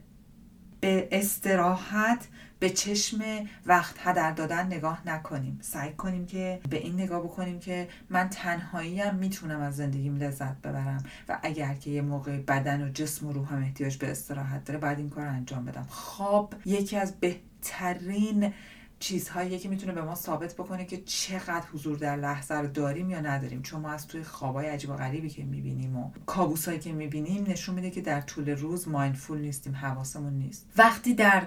به 0.80 1.08
استراحت 1.12 2.28
به 2.58 2.70
چشم 2.70 3.20
وقت 3.66 3.94
هدر 3.98 4.30
دادن 4.30 4.66
نگاه 4.66 5.02
نکنیم. 5.06 5.58
سعی 5.62 5.92
کنیم 5.92 6.26
که 6.26 6.60
به 6.70 6.76
این 6.76 6.94
نگاه 6.94 7.20
بکنیم 7.20 7.58
که 7.58 7.88
من 8.10 8.28
تنهایی 8.28 9.00
هم 9.00 9.14
می‌تونم 9.14 9.60
از 9.60 9.76
زندگیم 9.76 10.16
لذت 10.16 10.56
ببرم. 10.60 11.04
و 11.28 11.38
اگر 11.42 11.74
که 11.74 11.90
یه 11.90 12.02
موقع 12.02 12.38
بدن 12.38 12.82
و 12.82 12.88
جسم 12.88 13.26
و 13.26 13.32
روحم 13.32 13.62
احتیاج 13.62 13.96
به 13.96 14.10
استراحت 14.10 14.64
داره 14.64 14.80
بعد 14.80 14.98
این 14.98 15.10
کار 15.10 15.26
انجام 15.26 15.64
بدم. 15.64 15.86
خواب 15.88 16.54
یکی 16.64 16.96
از 16.96 17.14
بهترین 17.20 18.52
چیزهایی 18.98 19.58
که 19.58 19.68
می‌تونه 19.68 19.92
به 19.92 20.02
ما 20.02 20.14
ثابت 20.14 20.54
بکنه 20.54 20.84
که 20.84 20.96
چقدر 20.96 21.66
حضور 21.72 21.98
در 21.98 22.16
لحظه 22.16 22.54
رو 22.54 22.66
داریم 22.66 23.10
یا 23.10 23.20
نداریم. 23.20 23.62
چون 23.62 23.80
ما 23.80 23.90
از 23.90 24.06
توی 24.06 24.24
خوابای 24.24 24.66
عجیب 24.66 24.90
و 24.90 24.96
غریبی 24.96 25.30
که 25.30 25.44
می‌بینیم 25.44 25.96
و 25.96 26.10
کابوسایی 26.26 26.78
که 26.78 26.92
می‌بینیم 26.92 27.44
نشون 27.48 27.74
میده 27.74 27.90
که 27.90 28.00
در 28.00 28.20
طول 28.20 28.50
روز 28.50 28.88
مایندفول 28.88 29.38
نیستیم 29.38 29.76
حواسمون 29.76 30.32
نیست. 30.32 30.66
وقتی 30.76 31.14
در 31.14 31.42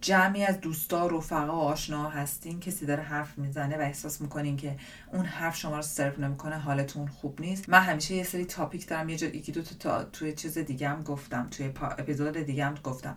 جمعی 0.00 0.44
از 0.44 0.60
دوستا 0.60 1.06
رفقا 1.06 1.56
و 1.56 1.60
آشنا 1.60 2.08
هستین 2.08 2.60
کسی 2.60 2.86
داره 2.86 3.02
حرف 3.02 3.38
می‌زنه 3.38 3.76
و 3.76 3.80
احساس 3.80 4.20
می‌کنین 4.20 4.56
که 4.56 4.76
اون 5.12 5.24
حرف 5.24 5.56
شما 5.56 5.76
رو 5.76 5.82
سرو 5.82 6.20
نمی‌کنه 6.20 6.58
حالتون 6.58 7.08
خوب 7.08 7.40
نیست. 7.40 7.68
من 7.68 7.80
همیشه 7.80 8.14
یه 8.14 8.24
سری 8.24 8.44
تاپیک 8.44 8.88
دارم 8.88 9.08
یه 9.08 9.16
جا 9.16 9.26
یکی 9.26 9.52
دو 9.52 9.62
تا 9.62 10.04
توی 10.04 10.32
چیز 10.32 10.58
دیگه 10.58 10.88
هم 10.88 11.02
گفتم 11.02 11.48
توی 11.50 11.72
اپیزود 11.80 12.36
دیگه 12.36 12.64
هم 12.64 12.74
گفتم. 12.84 13.16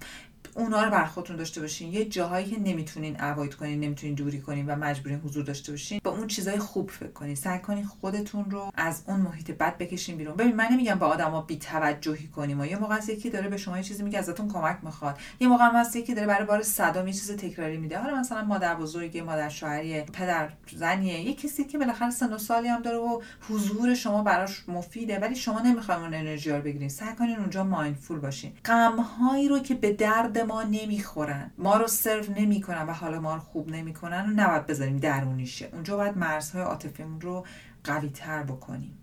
اونا 0.57 0.83
رو 0.83 0.91
بر 0.91 1.05
خودتون 1.05 1.35
داشته 1.35 1.61
باشین. 1.61 1.93
یه 1.93 2.05
جاهایی 2.05 2.45
که 2.45 2.59
نمی‌تونین 2.59 3.21
اوایت 3.21 3.55
کنین 3.55 3.79
نمی‌تونین 3.79 4.15
دوری 4.15 4.41
کنین 4.41 4.65
و 4.65 4.75
مجبورین 4.75 5.19
حضور 5.19 5.43
داشته 5.43 5.71
باشین 5.71 6.01
با 6.03 6.11
اون 6.11 6.27
چیزای 6.27 6.59
خوب 6.59 6.89
فکر 6.89 7.11
کنین. 7.11 7.35
سعی 7.35 7.59
کنین 7.59 7.85
خودتون 7.85 8.51
رو 8.51 8.71
از 8.75 9.03
اون 9.07 9.19
محیط 9.19 9.51
بد 9.51 9.77
بکشین 9.77 10.17
بیرون. 10.17 10.35
ببین 10.35 10.55
من 10.55 10.67
نمیگم 10.71 10.95
با 10.95 11.07
آدما 11.07 11.41
بی 11.41 11.57
توجهی 11.57 12.27
کنیم. 12.27 12.59
و 12.59 12.65
یه 12.65 12.77
موقع 12.77 12.95
است 12.95 13.09
یکی 13.09 13.29
داره 13.29 13.49
به 13.49 13.57
شما 13.57 13.77
یه 13.77 13.83
چیزی 13.83 14.03
میگه 14.03 14.19
ازتون 14.19 14.47
کمک 14.47 14.77
می‌خواد. 14.83 15.17
یه 15.39 15.47
موقع 15.47 15.69
هست 15.73 15.95
یکی 15.95 16.13
داره 16.13 16.27
برای 16.27 16.45
بار 16.45 16.61
صدام 16.61 17.07
یه 17.07 17.13
چیز 17.13 17.31
تکراری 17.31 17.77
میده. 17.77 17.99
حالا 17.99 18.19
مثلا 18.19 18.43
مادر 18.43 18.75
بزرگی 18.75 19.21
مادر 19.21 19.49
شوهری 19.49 20.01
پدر 20.01 20.49
زنیه 20.75 21.19
یه 21.19 21.33
کسی 21.33 21.63
که 21.63 21.77
بالاخره 21.77 22.09
سن 22.09 22.33
و 22.33 22.37
سالی 22.37 22.67
هم 22.67 22.81
داره 22.81 22.97
و 22.97 23.21
حضور 23.49 23.93
شما 23.93 24.23
براش 24.23 24.69
مفیده 24.69 25.19
ولی 25.19 25.35
شما 25.35 25.59
نمی‌خواین 25.59 26.01
اون 26.01 26.13
انرژی 26.13 26.51
رو 26.51 26.61
بگیرین. 26.61 26.89
سعی 26.89 27.15
کنین 27.15 27.37
اونجا 27.37 27.63
مایندفول 27.63 28.19
باشین. 28.19 28.51
غمهایی 28.65 29.47
رو 29.47 29.59
که 29.59 29.75
به 29.75 29.93
درد 29.93 30.46
ما 30.47 30.63
نمی‌خورن. 30.63 31.51
ما 31.57 31.77
رو 31.77 31.87
سرو 31.87 32.33
نمی‌کنن 32.35 32.83
و 32.83 32.91
حالا 32.91 33.19
ما 33.19 33.35
رو 33.35 33.41
خوب 33.41 33.69
نمی‌کنن 33.69 34.25
و 34.29 34.33
نباید 34.43 34.67
بذاریم 34.67 34.97
درونیشه 34.97 35.69
اونجا 35.73 35.97
باید 35.97 36.17
مرزهای 36.17 36.63
عاطفیمون 36.63 37.21
رو 37.21 37.45
قوی 37.83 38.09
تر 38.09 38.43
بکنیم. 38.43 38.97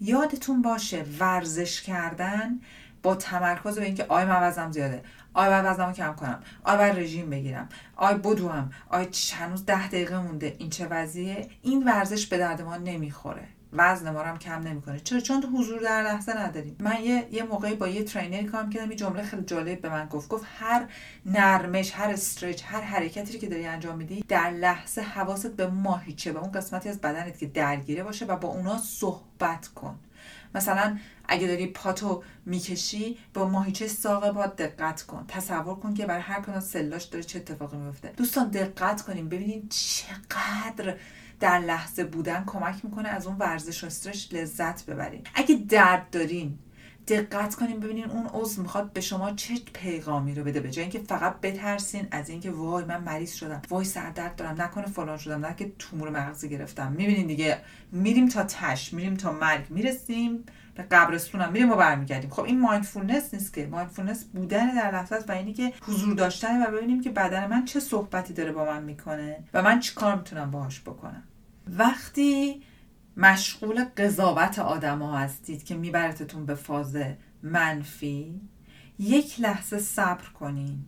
یادتون 0.00 0.62
باشه 0.62 1.04
ورزش 1.20 1.82
کردن 1.82 2.60
با 3.02 3.14
تمرکز 3.14 3.78
به 3.78 3.84
اینکه 3.84 4.06
آی 4.08 4.24
من 4.24 4.42
وزنم 4.42 4.72
زیاده 4.72 5.02
آی 5.34 5.48
باید 5.48 5.64
وزنمو 5.64 5.92
کم 5.92 6.12
کنم 6.12 6.42
آی 6.64 6.76
باید 6.76 6.98
رژیم 6.98 7.30
بگیرم 7.30 7.68
آی 7.96 8.14
بدوم 8.14 8.70
آی 8.88 9.08
هنوز 9.32 9.66
ده 9.66 9.88
دقیقه 9.88 10.18
مونده. 10.18 10.56
این 10.58 10.70
چه 10.70 10.86
وضعیه؟ 10.86 11.48
این 11.62 11.84
ورزش 11.84 12.26
به 12.26 12.38
درد 12.38 12.62
ما 12.62 12.76
نمی‌خوره. 12.76 13.48
وزن 13.72 14.10
ما 14.10 14.22
هم 14.22 14.38
کم 14.38 14.60
نمی‌کنه. 14.60 15.00
چرا؟ 15.00 15.20
چون 15.20 15.42
حضور 15.42 15.80
در 15.80 16.02
لحظه 16.02 16.36
نداریم 16.36 16.76
من 16.80 17.02
یه 17.02 17.28
یه 17.32 17.42
موقعی 17.42 17.74
با 17.74 17.88
یه 17.88 18.04
trainer 18.04 18.50
کار 18.50 18.68
کردم. 18.68 18.90
یه 18.90 18.96
جمله 18.96 19.22
خیلی 19.22 19.42
جالب 19.42 19.80
به 19.80 19.88
من 19.88 20.06
گفت. 20.06 20.28
گفت 20.28 20.44
هر 20.58 20.88
نرمش 21.26 21.92
هر 21.94 22.10
stretch 22.10 22.62
هر 22.66 22.80
حرکتی 22.80 23.38
که 23.38 23.46
داری 23.46 23.66
انجام 23.66 23.98
میدی 23.98 24.24
در 24.28 24.50
لحظه 24.50 25.00
حواست 25.02 25.56
به 25.56 25.66
ماهیچه 25.66 26.32
به 26.32 26.38
اون 26.38 26.52
قسمتی 26.52 26.88
از 26.88 27.00
بدنت 27.00 27.38
که 27.38 27.46
درگیره 27.46 28.02
باشه 28.02 28.24
و 28.24 28.36
با 28.36 28.48
اونا 28.48 28.78
صحبت 28.78 29.66
کن. 29.66 29.98
مثلا 30.54 30.98
اگه 31.28 31.46
داری 31.46 31.66
پاتو 31.66 32.22
می‌کشی 32.46 33.18
با 33.34 33.48
ماهیچه 33.48 33.88
ساق 33.88 34.30
با 34.30 34.46
دقت 34.46 35.02
کن. 35.02 35.24
تصور 35.28 35.74
کن 35.74 35.94
که 35.94 36.06
برای 36.06 36.22
هر 36.22 36.40
کدوم 36.40 36.60
سلاش 36.60 37.04
داره 37.04 37.24
چه 37.24 37.38
اتفاقی 37.38 37.76
میفته 37.76 38.12
دوستان 38.16 38.48
دقت 38.48 39.02
کنیم. 39.02 39.28
ببینید 39.28 39.70
چقدر 39.70 40.96
در 41.42 41.58
لحظه 41.58 42.04
بودن 42.04 42.44
کمک 42.46 42.84
می‌کنه 42.84 43.08
از 43.08 43.26
اون 43.26 43.36
ورزش 43.38 43.84
و 43.84 43.86
استرش 43.86 44.32
لذت 44.32 44.86
ببرین. 44.86 45.22
اگه 45.34 45.54
درد 45.54 46.10
دارین 46.10 46.58
دقت 47.08 47.54
کنیم 47.54 47.80
ببینین 47.80 48.04
اون 48.04 48.26
عضو 48.26 48.62
می‌خواد 48.62 48.92
به 48.92 49.00
شما 49.00 49.32
چه 49.32 49.54
پیغامی 49.72 50.34
رو 50.34 50.44
بده. 50.44 50.60
به 50.60 50.70
جای 50.70 50.82
اینکه 50.82 50.98
فقط 50.98 51.40
بترسین 51.40 52.06
از 52.10 52.28
اینکه 52.28 52.50
وای 52.50 52.84
من 52.84 53.00
مریض 53.00 53.32
شدم 53.32 53.62
وای 53.68 53.84
سردرد 53.84 54.36
دارم 54.36 54.62
نکنه 54.62 54.86
فلان 54.86 55.18
شدم 55.18 55.46
نه 55.46 55.54
که 55.54 55.72
تومور 55.78 56.10
مغزی 56.10 56.48
گرفتم. 56.48 56.92
می‌بینین 56.92 57.26
دیگه 57.26 57.58
میریم 57.92 58.28
تا 58.28 58.42
تهش 58.42 58.92
میریم 58.92 59.14
تا 59.14 59.32
مرگ 59.32 59.70
می‌رسیم 59.70 60.44
به 60.74 60.82
قبرستونم 60.82 61.52
میریم 61.52 61.70
و 61.70 61.76
برمیگردیم. 61.76 62.30
خب 62.30 62.42
این 62.42 62.60
mindfulness 62.60 63.34
نیست 63.34 63.54
که. 63.54 63.66
mindfulness 63.66 64.24
بودن 64.24 64.74
در 64.74 64.90
لحظه 64.90 65.16
است 65.16 65.30
و 65.30 65.32
اینی 65.32 65.52
که 65.52 65.72
حضور 65.82 66.14
داشتن 66.14 66.62
و 66.62 66.66
ببینیم 66.66 67.00
که 67.00 67.10
بدن 67.10 67.46
من 67.46 67.64
چه 67.64 67.80
صحبتی 67.80 68.34
داره 68.34 68.52
با 68.52 68.64
من 68.64 68.82
می‌کنه 68.82 69.44
و 69.54 69.62
من 69.62 69.80
چیکار 69.80 70.16
می‌تونم 70.16 70.50
باهاش 70.50 70.80
بکنم. 70.80 71.22
وقتی 71.66 72.62
مشغول 73.16 73.84
قضاوت 73.84 74.58
آدم 74.58 75.02
ها 75.02 75.18
هستید 75.18 75.64
که 75.64 75.74
میبرتتون 75.74 76.46
به 76.46 76.54
فاز 76.54 76.96
منفی 77.42 78.40
یک 78.98 79.40
لحظه 79.40 79.78
صبر 79.78 80.28
کنین 80.28 80.84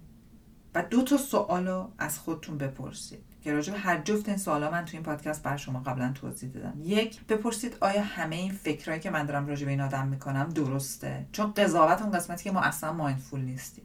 و 0.75 0.83
دو 0.83 1.03
تا 1.03 1.17
سوال 1.17 1.69
رو 1.69 1.93
از 1.99 2.19
خودتون 2.19 2.59
بپرسید. 2.59 3.35
که 3.45 3.53
راجع 3.53 3.73
به 3.73 3.79
هر 3.79 4.01
جفت 4.01 4.29
این 4.29 4.39
سوالا 4.39 4.71
من 4.71 4.85
تو 4.85 4.91
این 4.93 5.03
پادکست 5.03 5.43
بر 5.43 5.57
شما 5.57 5.81
قبلا 5.81 6.13
توضیح 6.13 6.51
دادم. 6.51 6.75
یک 6.83 7.25
بپرسید 7.27 7.77
آیا 7.81 8.03
همه 8.03 8.37
این 8.37 8.53
فکرهایی 8.53 9.01
که 9.01 9.11
من 9.11 9.27
دارم 9.27 9.47
راجع 9.47 9.65
به 9.65 9.71
این 9.71 9.81
آدم 9.81 10.07
می‌کنم 10.09 10.49
درسته؟ 10.49 11.27
چون 11.33 11.53
قضاوت 11.53 12.03
اون 12.03 12.11
قسمتی 12.11 12.45
که 12.45 12.51
ما 12.51 12.61
اصلا 12.61 12.93
mindful 12.93 13.41
نیستیم. 13.41 13.85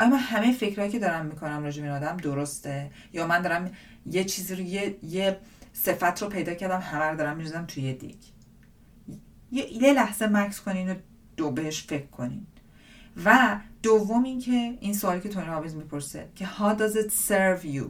آیا 0.00 0.10
من 0.10 0.18
همه 0.18 0.52
فکرهایی 0.52 0.92
که 0.92 0.98
دارم 0.98 1.26
می‌کنم 1.26 1.62
راجع 1.62 1.82
به 1.82 1.88
این 1.88 1.96
آدم 1.96 2.16
درسته؟ 2.16 2.90
یا 3.12 3.26
من 3.26 3.42
دارم 3.42 3.70
یه 4.06 4.24
چیزی 4.24 4.54
رو 4.54 4.60
یه, 4.60 4.96
یه 5.02 5.38
صفت 5.76 6.22
رو 6.22 6.28
پیدا 6.28 6.54
کردم 6.54 6.80
همه 6.80 7.04
رو 7.04 7.16
دارم 7.16 7.36
میریزم 7.36 7.64
توی 7.68 7.92
دیگ. 7.92 8.16
یه 9.52 9.92
لحظه 9.92 10.26
مکس 10.26 10.60
کنین 10.60 10.90
و 10.90 10.94
دو 11.36 11.50
بهش 11.50 11.82
فکر 11.82 12.06
کنین. 12.06 12.46
و 13.24 13.58
دوم 13.82 14.22
اینکه 14.22 14.78
این 14.80 14.94
سوالی 14.94 15.20
که 15.20 15.28
تونی 15.28 15.46
رابینز 15.46 15.74
می‌پرسه 15.74 16.28
که 16.34 16.46
how 16.46 16.78
does 16.78 16.94
it 16.94 17.10
serve 17.28 17.64
you 17.64 17.84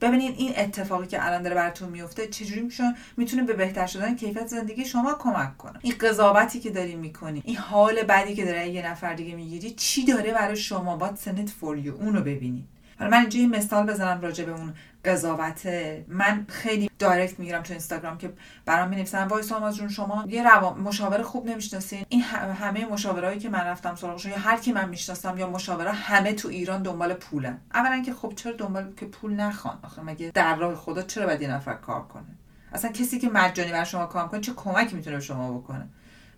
ببینید 0.00 0.34
این 0.38 0.52
اتفاقی 0.56 1.06
که 1.06 1.26
الان 1.26 1.42
داره 1.42 1.54
براتون 1.54 1.88
میفته 1.88 2.26
چجوری 2.26 2.60
میشون 2.60 2.96
می‌تونه 3.16 3.42
به 3.42 3.52
بهتر 3.52 3.86
شدن 3.86 4.16
کیفیت 4.16 4.46
زندگی 4.46 4.84
شما 4.84 5.14
کمک 5.14 5.56
کنه. 5.56 5.78
این 5.82 5.94
قضاوتی 6.00 6.60
که 6.60 6.70
داری 6.70 6.94
می‌کنی 6.94 7.42
این 7.44 7.56
حال 7.56 8.02
بدی 8.02 8.34
که 8.34 8.44
داره 8.44 8.68
یه 8.68 8.90
نفر 8.90 9.14
دیگه 9.14 9.34
می‌گیری 9.34 9.70
چی 9.70 10.04
داره 10.04 10.32
برای 10.32 10.56
شما؟ 10.56 10.96
با 10.96 11.16
سنت 11.16 11.50
فور 11.50 11.78
یو 11.78 11.94
اونو 11.94 12.20
ببینید 12.20 12.64
من 13.00 13.20
اینجا 13.20 13.38
یه 13.40 13.46
مثال 13.46 13.86
بزنم 13.86 14.20
راجع 14.20 14.44
به 14.44 14.52
اون 14.52 14.74
قضاوت. 15.04 15.66
من 16.08 16.46
خیلی 16.48 16.90
دایرکت 16.98 17.38
می‌گیرم 17.38 17.62
تو 17.62 17.72
اینستاگرام 17.72 18.18
که 18.18 18.32
برام 18.64 18.88
می‌نویسن 18.88 19.26
وای 19.26 19.42
ساماز 19.42 19.76
جون 19.76 19.88
شما 19.88 20.24
یه 20.28 20.42
روا 20.42 20.74
مشاور 20.74 21.22
خوب 21.22 21.46
نمی‌شناسین. 21.46 22.06
این 22.08 22.22
همه 22.22 22.86
مشاورایی 22.86 23.38
که 23.38 23.48
من 23.48 23.60
رفتم 23.60 23.94
سراغشون 23.94 24.32
یا 24.32 24.38
هر 24.38 24.56
کی 24.56 24.72
من 24.72 24.88
می‌شناسم 24.88 25.38
یا 25.38 25.50
مشاوره 25.50 25.92
همه 25.92 26.32
تو 26.32 26.48
ایران 26.48 26.82
دنبال 26.82 27.14
پولن. 27.14 27.58
اولا 27.74 28.02
که 28.02 28.14
خب 28.14 28.32
چرا 28.36 28.52
دنبال 28.52 28.92
که 28.96 29.06
پول 29.06 29.32
نخوان؟ 29.32 29.78
آخه 29.82 30.02
مگه 30.02 30.30
در 30.34 30.56
راه 30.56 30.74
خدا 30.74 31.02
چرا 31.02 31.26
باید 31.26 31.42
یه 31.42 31.50
نفر 31.50 31.74
کار 31.74 32.02
کنه؟ 32.02 32.24
اصلا 32.72 32.92
کسی 32.92 33.18
که 33.18 33.28
مجانی 33.28 33.72
بر 33.72 33.84
شما 33.84 34.06
کار 34.06 34.28
کنه 34.28 34.40
چه 34.40 34.52
کمکی 34.52 34.96
می‌تونه 34.96 35.16
به 35.16 35.22
شما 35.22 35.58
بکنه؟ 35.58 35.88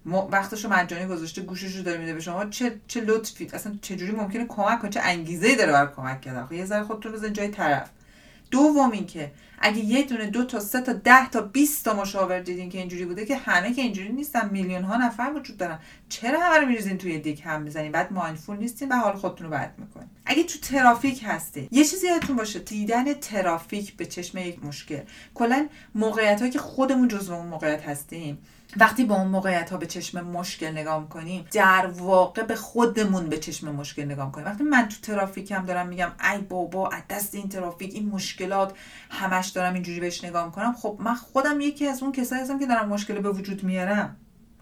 وقتشو 0.07 0.69
مجانی 0.69 1.07
گذاشته 1.07 1.43
گوششو 1.43 1.83
داره 1.83 1.99
میده 1.99 2.15
به 2.15 2.21
شما. 2.21 2.45
چه 2.45 2.81
چه 2.87 3.01
لطفی 3.01 3.49
اصلا 3.53 3.79
چه 3.83 3.97
جوری 3.97 4.13
ممکنه 4.13 4.47
کمک 4.47 4.81
کنه؟ 4.81 4.91
چه 4.91 5.01
انگیزه 5.01 5.57
داره 5.57 5.73
برای 5.73 5.95
کمک 5.97 6.21
کردن؟ 6.21 6.57
یه 6.57 6.65
ذره 6.65 6.85
خودتون 6.85 7.13
بزن 7.13 7.33
جای 7.33 7.49
طرف. 7.49 7.91
دوم 8.51 8.91
اینکه 8.91 9.33
اگه 9.59 9.79
یه 9.79 10.03
دونه 10.03 10.27
دو 10.27 10.45
تا 10.45 10.61
سه 10.61 10.81
تا 10.81 10.93
ده 10.93 11.29
تا 11.29 11.41
20 11.41 11.85
تا 11.85 11.95
مشاور 11.95 12.41
دیدین 12.41 12.71
که 12.71 12.79
اینجوری 12.79 13.05
بوده 13.05 13.27
که 13.27 13.37
همه 13.37 13.75
که 13.75 13.83
اینجوری 13.83 14.13
نیستن 14.13 14.49
میلیون 14.53 14.83
ها 14.83 14.97
نفر 14.97 15.33
وجود 15.37 15.57
دارن. 15.57 15.79
چرا 16.09 16.41
همه 16.41 16.59
رو 16.59 16.67
میریزین 16.67 16.99
توی 16.99 17.19
دیک 17.19 17.43
هم 17.45 17.63
می‌زنین 17.63 17.93
بعد 17.93 18.13
مایندفول 18.13 18.57
نیستین 18.57 18.89
و 18.89 18.95
حال 18.95 19.17
خودتون 19.17 19.47
رو 19.47 19.53
بد 19.53 19.75
می‌کنین. 19.79 20.09
اگه 20.27 20.43
تو 20.43 20.59
ترافیک 20.59 21.23
هستی 21.27 21.69
یه 21.71 21.85
چیزی 21.85 22.07
یادتون 22.07 22.37
باشه 22.37 22.59
دیدن 22.59 23.15
ترافیک 23.15 23.97
به 23.97 24.07
چشم 24.07 24.39
یک 24.39 24.65
مشکل. 24.65 25.01
کلا 25.35 25.69
موقعیت 25.95 26.51
که 26.51 26.59
خودمون 26.59 27.09
جزو 27.09 27.35
اون 27.35 27.47
موقعیت 27.47 27.83
هستیم. 27.83 28.39
وقتی 28.77 29.05
با 29.05 29.15
اون 29.15 29.29
موقعیت 29.29 29.71
ها 29.71 29.77
به 29.77 29.87
چشم 29.87 30.21
مشکل 30.21 30.71
نگاه 30.71 31.01
می‌کنیم 31.01 31.47
در 31.53 31.87
واقع 31.87 32.43
به 32.43 32.55
خودمون 32.57 33.29
به 33.29 33.39
چشم 33.39 33.75
مشکل 33.75 34.05
نگاه 34.05 34.27
می‌کنیم. 34.27 34.47
وقتی 34.47 34.65
من 34.65 34.89
تو 34.89 34.97
ترافیکم 35.03 35.65
دارم 35.65 35.89
میگم 35.89 36.13
ای 36.33 36.39
بابا 36.39 36.89
از 36.89 37.03
دست 37.11 37.35
این 37.35 37.49
ترافیک 37.49 37.95
این 37.95 38.09
مشکلات 38.09 38.75
همش 39.11 39.49
دارم 39.49 39.75
اینجوری 39.75 40.01
بهش 40.01 40.25
نگاه 40.25 40.47
می‌کنم. 40.47 40.73
خب 40.73 40.97
من 41.01 41.15
خودم 41.15 41.61
یکی 41.61 41.87
از 41.87 42.03
اون 42.03 42.13
کسایی 42.13 42.43
هستم 42.43 42.59
که 42.59 42.67
دارم 42.67 42.89
مشکل 42.89 43.19
به 43.19 43.31
وجود 43.31 43.65
میارم. 43.65 44.17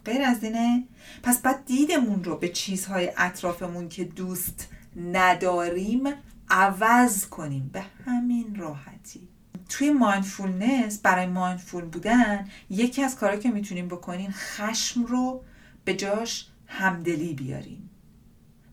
غیر 0.05 0.23
از 0.23 0.45
اینه 0.45 0.85
پس 1.23 1.39
بعد 1.39 1.65
دیدمون 1.65 2.25
رو 2.25 2.37
به 2.37 2.49
چیزهای 2.49 3.13
اطرافمون 3.17 3.89
که 3.89 4.05
دوست 4.05 4.69
نداریم 4.97 6.05
عوض 6.51 7.27
کنیم. 7.27 7.71
به 7.73 7.83
همین 8.07 8.57
راحتی. 8.57 9.30
توی 9.71 9.91
مایندفولنس 9.91 10.99
برای 10.99 11.27
مایندفول 11.27 11.85
بودن 11.85 12.49
یکی 12.71 13.03
از 13.03 13.17
کارهایی 13.17 13.43
که 13.43 13.51
می‌تونیم 13.51 13.89
بکنیم 13.89 14.31
خشم 14.31 15.05
رو 15.05 15.45
به 15.85 15.95
جاش 15.95 16.47
همدلی 16.67 17.35
بیاریم 17.35 17.91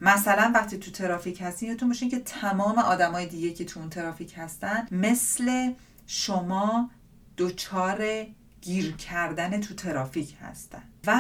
مثلا 0.02 0.52
وقتی 0.56 0.78
تو 0.78 0.92
ترافیک 0.92 1.42
هستین 1.42 1.70
یادتون 1.70 1.90
باشین 1.90 2.10
که 2.10 2.20
تمام 2.20 2.78
آدمای 2.78 3.26
دیگه 3.26 3.54
که 3.54 3.66
تو 3.66 3.80
اون 3.80 3.90
ترافیک 3.90 4.34
هستن 4.38 4.88
مثل 4.92 5.74
شما 6.08 6.90
دچار 7.38 8.26
گیر 8.68 8.96
کردن 8.96 9.62
تو 9.62 9.74
ترافیک 9.74 10.36
هستن 10.42 10.82
و 11.08 11.20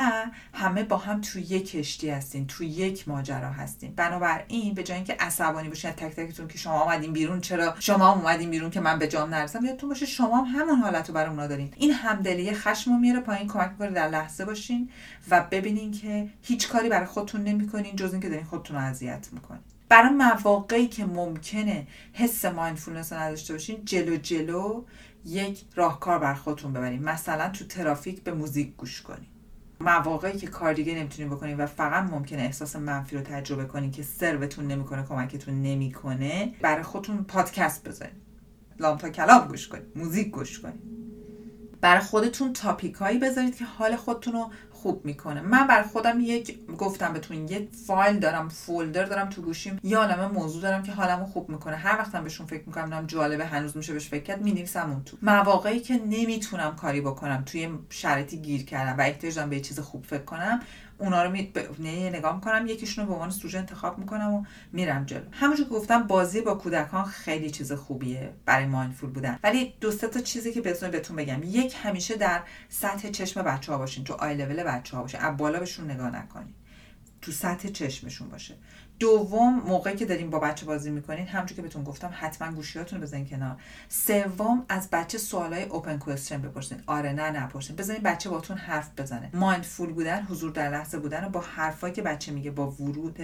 همه 0.53 0.83
با 0.83 0.97
هم 0.97 1.21
تو 1.21 1.39
یک 1.39 1.71
کشتی 1.71 2.09
هستین 2.09 2.47
تو 2.47 2.63
یک 2.63 3.07
ماجرا 3.07 3.49
هستین 3.49 3.93
بنابراین 3.95 4.73
به 4.73 4.83
جای 4.83 4.97
اینکه 4.97 5.15
عصبانی 5.19 5.69
باشین 5.69 5.91
تک 5.91 6.15
تکتون 6.15 6.47
که 6.47 6.57
شما 6.57 6.73
آمدین 6.73 7.13
بیرون 7.13 7.41
چرا 7.41 7.75
شما 7.79 8.13
اومدین 8.13 8.49
بیرون 8.49 8.69
که 8.69 8.79
من 8.79 8.99
به 8.99 9.07
جام 9.07 9.33
نرسم؟ 9.33 9.65
یادتون 9.65 9.89
باشه 9.89 10.05
شما 10.05 10.43
هم 10.43 10.59
همون 10.59 10.79
حالت 10.79 11.07
رو 11.07 11.13
برای 11.13 11.29
اونا 11.29 11.47
دارین. 11.47 11.73
این 11.77 11.91
همدلی 11.91 12.53
خشم 12.53 12.91
رو 12.91 12.97
میاره 12.97 13.19
پایین 13.19 13.47
کمک 13.47 13.71
می‌کنه 13.71 13.91
در 13.91 14.09
لحظه 14.09 14.45
باشین 14.45 14.89
و 15.29 15.47
ببینین 15.51 15.91
که 15.91 16.29
هیچ 16.41 16.69
کاری 16.69 16.89
برای 16.89 17.05
خودتون 17.05 17.43
نمی‌کنین 17.43 17.95
جز 17.95 18.11
اینکه 18.11 18.29
دارین 18.29 18.45
خودتون 18.45 18.75
رو 18.75 18.81
اذیت 18.83 19.27
می‌کنین. 19.31 19.61
برای 19.89 20.09
مواقعی 20.09 20.87
که 20.87 21.05
ممکنه 21.05 21.87
حس 22.13 22.45
mindfulness 22.45 23.13
نداشته 23.13 23.53
باشین 23.53 23.85
جلو 23.85 24.15
جلو 24.15 24.83
یک 25.25 25.65
راهکار 25.75 26.19
بر 26.19 26.33
خودتون 26.33 26.73
ببرین. 26.73 27.03
مثلا 27.03 27.49
تو 27.49 27.65
ترافیک 27.65 28.23
به 28.23 28.33
موزیک 28.33 28.75
گوش 28.75 29.01
کنین. 29.01 29.27
مواقعی 29.79 30.37
که 30.37 30.47
کار 30.47 30.73
دیگه 30.73 30.95
نمی‌تونین 30.95 31.31
بکنین 31.31 31.57
و 31.57 31.65
فقط 31.65 32.03
ممکنه 32.11 32.41
احساس 32.41 32.75
منفی 32.75 33.15
رو 33.15 33.21
تجربه 33.21 33.65
کنین 33.65 33.91
که 33.91 34.03
سروتون 34.03 34.67
نمی‌کنه 34.67 35.03
کمکتون 35.03 35.61
نمی‌کنه 35.61 36.53
برای 36.61 36.83
خودتون 36.83 37.23
پادکست 37.23 37.87
بزنین 37.87 38.11
لام 38.79 38.99
تا 38.99 39.09
کام 39.09 39.47
گوش 39.47 39.67
کنید 39.67 39.85
موزیک 39.95 40.31
گوش 40.31 40.59
کنید 40.59 40.81
برای 41.81 42.01
خودتون 42.01 42.53
تاپیک 42.53 42.95
هایی 42.95 43.19
بذارید 43.19 43.57
که 43.57 43.65
حال 43.65 43.95
خودتون 43.95 44.33
رو 44.33 44.49
خوب 44.81 45.05
می‌کنه. 45.05 45.41
من 45.41 45.67
برای 45.67 45.83
خودم 45.83 46.17
یک 46.19 46.59
گفتم 46.77 47.13
بهتون 47.13 47.47
یک 47.47 47.69
فایل 47.87 48.19
دارم 48.19 48.49
folder 48.49 49.03
دارم 49.03 49.29
تو 49.29 49.41
گوشیم. 49.41 49.79
یه 49.83 49.97
عالمه 49.97 50.27
موضوع 50.27 50.61
دارم 50.61 50.83
که 50.83 50.91
حالمو 50.91 51.25
خوب 51.25 51.49
می‌کنه. 51.49 51.75
هر 51.75 51.99
وقتم 51.99 52.23
بهشون 52.23 52.47
فکر 52.47 52.63
می‌کنم 52.67 53.05
جالبه 53.07 53.45
هنوز 53.45 53.77
میشه 53.77 53.93
بهش 53.93 54.07
فکر 54.07 54.23
کرد 54.23 54.41
می‌نویسم 54.41 54.89
اون 54.91 55.03
تو. 55.03 55.17
مواقعی 55.21 55.79
که 55.79 55.93
نمی‌تونم 55.93 56.75
کاری 56.75 57.01
بکنم 57.01 57.43
توی 57.45 57.69
شرایطی 57.89 58.37
گیر 58.37 58.65
کردم 58.65 58.97
و 58.97 59.01
احتیاج 59.01 59.35
دارم 59.35 59.49
به 59.49 59.59
چیز 59.59 59.79
خوب 59.79 60.05
فکر 60.05 60.23
کنم 60.23 60.59
اونا 60.97 61.23
رو 61.23 61.31
می... 61.31 61.53
نگاه 62.09 62.35
می‌کنم 62.35 62.67
یکیشون 62.67 63.03
رو 63.03 63.07
به 63.09 63.13
عنوان 63.13 63.29
سوژه 63.29 63.59
انتخاب 63.59 63.97
می‌کنم 63.97 64.33
و 64.33 64.43
میرم 64.71 65.05
جلو. 65.05 65.23
همونجور 65.31 65.67
که 65.67 65.73
گفتم 65.73 66.03
بازی 66.03 66.41
با 66.41 66.55
کودکان 66.55 67.05
خیلی 67.05 67.51
چیز 67.51 67.71
خوبیه 67.71 68.33
برای 68.45 68.65
مایندفول 68.65 69.09
بودن. 69.09 69.39
ولی 69.43 69.73
دو 69.81 69.91
تا 69.91 70.19
چیزی 70.19 70.53
که 70.53 70.61
بهتون 70.61 70.91
بهتون 70.91 71.15
بگم. 71.15 71.39
یک 71.43 71.75
همیشه 71.83 72.17
در 72.17 72.41
سطح 72.69 73.09
چشم 73.09 73.41
بچه 73.41 73.71
ها 73.71 73.77
باشین 73.77 74.03
تو 74.03 74.13
آی 74.13 74.35
لول 74.35 74.63
بچه 74.63 74.97
ها 74.97 75.01
باشین. 75.01 75.19
از 75.19 75.37
بالا 75.37 75.59
بهشون 75.59 75.91
نگاه 75.91 76.15
نکنین. 76.15 76.53
تو 77.21 77.31
سطح 77.31 77.69
چشمشون 77.69 78.29
باشه. 78.29 78.55
دوم 78.99 79.59
موقعی 79.59 79.95
که 79.95 80.05
داریم 80.05 80.29
با 80.29 80.39
بچه 80.39 80.65
بازی 80.65 80.91
می‌کنین 80.91 81.27
همونجور 81.27 81.55
که 81.55 81.61
بهتون 81.61 81.83
گفتم 81.83 82.13
حتما 82.13 82.51
گوشیاتون 82.51 82.99
رو 82.99 83.03
بزنین 83.03 83.25
کنار. 83.25 83.57
سوم 83.89 84.65
از 84.69 84.89
بچه 84.91 85.17
سوالای 85.17 85.63
اوپن 85.63 85.97
کوئسچن 85.97 86.41
بپرسین. 86.41 86.77
آره 86.87 87.13
نه 87.13 87.31
نپرسین. 87.31 87.75
بزنین 87.75 88.01
بچه 88.03 88.29
باتون 88.29 88.57
حرف 88.57 88.89
بزنه. 88.97 89.29
مایندفول 89.33 89.93
بودن 89.93 90.23
حضور 90.23 90.51
در 90.51 90.69
لحظه 90.69 90.99
بودن 90.99 91.25
و 91.25 91.29
با 91.29 91.41
حرفایی 91.41 91.93
که 91.93 92.01
بچه 92.01 92.31
میگه 92.31 92.51
با 92.51 92.71
ورود 92.71 93.17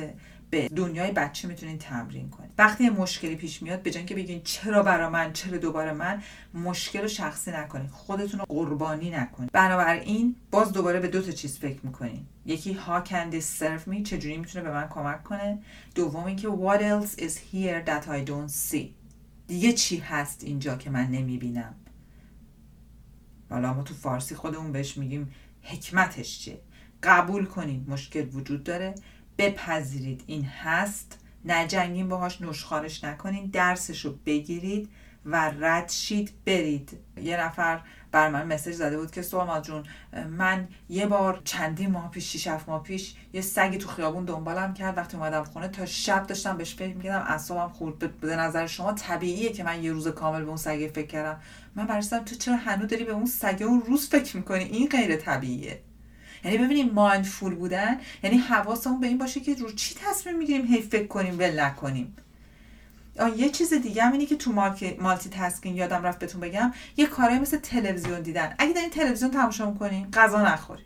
به 0.53 0.69
دنیای 0.69 1.11
بچه 1.11 1.47
می‌تونین 1.47 1.77
تمرین 1.77 2.29
کنید 2.29 2.51
وقتی 2.57 2.89
مشکلی 2.89 3.35
پیش 3.35 3.61
میاد 3.61 3.81
به 3.81 3.91
که 3.91 4.15
بگین 4.15 4.41
چرا 4.43 4.83
برا 4.83 5.09
من 5.09 5.33
چرا 5.33 5.57
دوباره 5.57 5.93
من 5.93 6.23
مشکل 6.53 7.01
رو 7.01 7.07
شخصی 7.07 7.51
نکنید 7.51 7.89
خودتون 7.89 8.39
رو 8.39 8.45
قربانی 8.49 9.09
نکنید 9.09 9.51
بنابراین 9.51 10.35
باز 10.51 10.71
دوباره 10.71 10.99
به 10.99 11.07
دو 11.07 11.21
تا 11.21 11.31
چیز 11.31 11.57
فکر 11.57 11.79
می‌کنین. 11.83 12.25
یکی 12.45 12.77
can 13.05 13.33
this 13.33 13.61
serve 13.61 13.93
me 13.93 14.03
چجوری 14.03 14.37
می‌تونه 14.37 14.63
به 14.63 14.71
من 14.71 14.87
کمک 14.89 15.23
کنه؟ 15.23 15.59
دوم 15.95 16.23
اینکه 16.23 16.47
what 16.47 16.79
else 16.79 17.19
is 17.19 17.33
here 17.53 17.89
that 17.89 18.03
I 18.07 18.29
don't 18.29 18.71
see 18.71 18.85
دیگه 19.47 19.73
چی 19.73 19.97
هست 19.97 20.43
اینجا 20.43 20.75
که 20.75 20.89
من 20.89 21.07
نمی‌بینم؟ 21.07 21.75
حالا 23.49 23.73
ما 23.73 23.83
تو 23.83 23.93
فارسی 23.93 24.35
خودمون 24.35 24.71
بهش 24.71 24.97
میگیم 24.97 25.31
حکمتش 25.61 26.39
چیه؟ 26.39 26.61
قبول 27.03 27.45
کنید 27.45 27.89
مشکل 27.89 28.27
وجود 28.33 28.63
داره. 28.63 28.95
بپذیرید. 29.37 30.23
این 30.27 30.45
هست. 30.45 31.19
نجنگین 31.45 32.09
باهاش 32.09 32.41
نشخارش 32.41 33.03
نکنید 33.03 33.51
درسش 33.51 34.05
رو 34.05 34.15
بگیرید 34.25 34.89
و 35.25 35.51
رد 35.59 35.89
شید. 35.89 36.31
برید. 36.45 36.99
یه 37.21 37.39
نفر 37.39 37.81
بر 38.11 38.29
من 38.29 38.53
مسج 38.53 38.71
زده 38.71 38.97
بود 38.97 39.11
که 39.11 39.21
سوما 39.21 39.59
جون 39.59 39.83
من 40.29 40.67
یه 40.89 41.05
بار 41.05 41.41
چندی 41.43 41.87
ماه 41.87 42.11
پیش 42.11 42.31
شیش 42.31 42.47
ماه 42.47 42.83
پیش 42.83 43.15
یه 43.33 43.41
سگی 43.41 43.77
تو 43.77 43.87
خیابون 43.87 44.25
دنبالم 44.25 44.73
کرد. 44.73 44.97
وقتی 44.97 45.17
اومدم 45.17 45.43
خونه 45.43 45.67
تا 45.67 45.85
شب 45.85 46.27
داشتم 46.27 46.57
بهش 46.57 46.75
فکر 46.75 46.95
می‌کردم. 46.95 47.25
اعصابم 47.27 47.73
خورد. 47.73 48.19
به 48.19 48.35
نظر 48.35 48.67
شما 48.67 48.93
طبیعیه 48.93 49.51
که 49.51 49.63
من 49.63 49.83
یه 49.83 49.91
روز 49.91 50.07
کامل 50.07 50.41
به 50.41 50.47
اون 50.47 50.57
سگه 50.57 50.87
فکر 50.87 51.07
کردم. 51.07 51.41
من 51.75 51.87
برستم 51.87 52.23
تو 52.23 52.35
چرا 52.35 52.55
هنوز 52.55 52.87
داری 52.87 53.03
به 53.03 53.11
اون 53.11 53.25
سگه 53.25 53.65
اون 53.65 53.81
روز 53.81 54.09
فکر 54.09 54.37
می‌کنی؟ 54.37 54.63
این 54.63 54.89
غیر 54.89 55.15
طبیعیه. 55.15 55.81
یعنی 56.43 56.57
ببینیم 56.57 56.89
مایندفول 56.89 57.55
بودن 57.55 57.99
یعنی 58.23 58.37
حواسمون 58.37 58.99
به 58.99 59.07
این 59.07 59.17
باشه 59.17 59.39
که 59.39 59.55
رو 59.55 59.71
چی 59.71 59.95
تصمیم 59.95 60.37
می‌گیریم 60.37 60.65
هی 60.65 60.81
فکر 60.81 61.07
کنیم 61.07 61.39
ول 61.39 61.59
نکنیم. 61.59 62.15
یه 63.37 63.49
چیز 63.49 63.73
دیگه 63.73 64.03
هم 64.03 64.11
اینه 64.11 64.25
که 64.25 64.35
تو 64.35 64.51
مالتی 64.99 65.29
تاسکینگ 65.29 65.75
یادم 65.75 66.03
رفت 66.03 66.19
بهتون 66.19 66.41
بگم 66.41 66.73
یه 66.97 67.05
کارهای 67.05 67.39
مثل 67.39 67.57
تلویزیون 67.57 68.21
دیدن. 68.21 68.55
اگه 68.57 68.73
دارین 68.73 68.89
تلویزیون 68.89 69.31
تماشا 69.31 69.71
می‌کنیم 69.71 70.11
غذا 70.13 70.41
نخوریم 70.41 70.85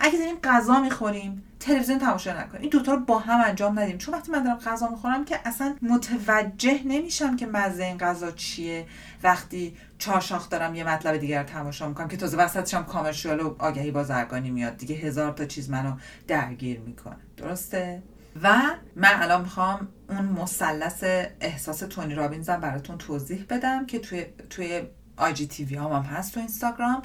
اگه 0.00 0.18
داریم 0.18 0.36
غذا 0.44 0.80
می‌خوریم 0.80 1.42
تلویزیون 1.60 1.98
تماشا 1.98 2.40
نکنیم 2.40 2.62
این 2.62 2.70
دوتا 2.70 2.94
رو 2.94 3.00
با 3.00 3.18
هم 3.18 3.40
انجام 3.46 3.78
ندیم. 3.78 3.98
چون 3.98 4.14
وقتی 4.14 4.32
من 4.32 4.42
دارم 4.42 4.58
غذا 4.58 4.88
می‌خورم 4.88 5.24
که 5.24 5.40
اصلا 5.44 5.76
متوجه 5.82 6.80
نمیشم 6.84 7.36
که 7.36 7.46
مزه 7.46 7.84
این 7.84 7.98
غذا 7.98 8.30
چیه. 8.30 8.86
وقتی 9.22 9.76
چاشاخ 10.00 10.48
دارم 10.48 10.74
یه 10.74 10.84
مطلب 10.84 11.16
دیگر 11.16 11.42
تماشا 11.42 11.88
می‌کنم 11.88 12.08
که 12.08 12.16
تازه 12.16 12.36
وسطش 12.36 12.74
هم 12.74 12.84
commercial 12.84 13.40
و 13.40 13.54
آگهی 13.58 13.90
بازرگانی 13.90 14.50
میاد. 14.50 14.76
دیگه 14.76 14.94
هزار 14.94 15.32
تا 15.32 15.44
چیز 15.44 15.70
منو 15.70 15.96
درگیر 16.28 16.80
می‌کنه. 16.80 17.16
درسته؟ 17.36 18.02
و 18.42 18.52
من 18.96 19.22
الان 19.22 19.40
می‌خوام 19.40 19.88
اون 20.08 20.24
مثلث 20.24 21.04
احساس 21.40 21.78
تونی 21.78 22.14
رابینزم 22.14 22.60
براتون 22.60 22.98
توضیح 22.98 23.46
بدم 23.50 23.86
که 23.86 23.98
توی 23.98 24.26
توی 24.50 24.82
IGTV 25.16 25.76
هم 25.76 25.92
هست 25.92 26.34
تو 26.34 26.40
اینستاگرام. 26.40 27.02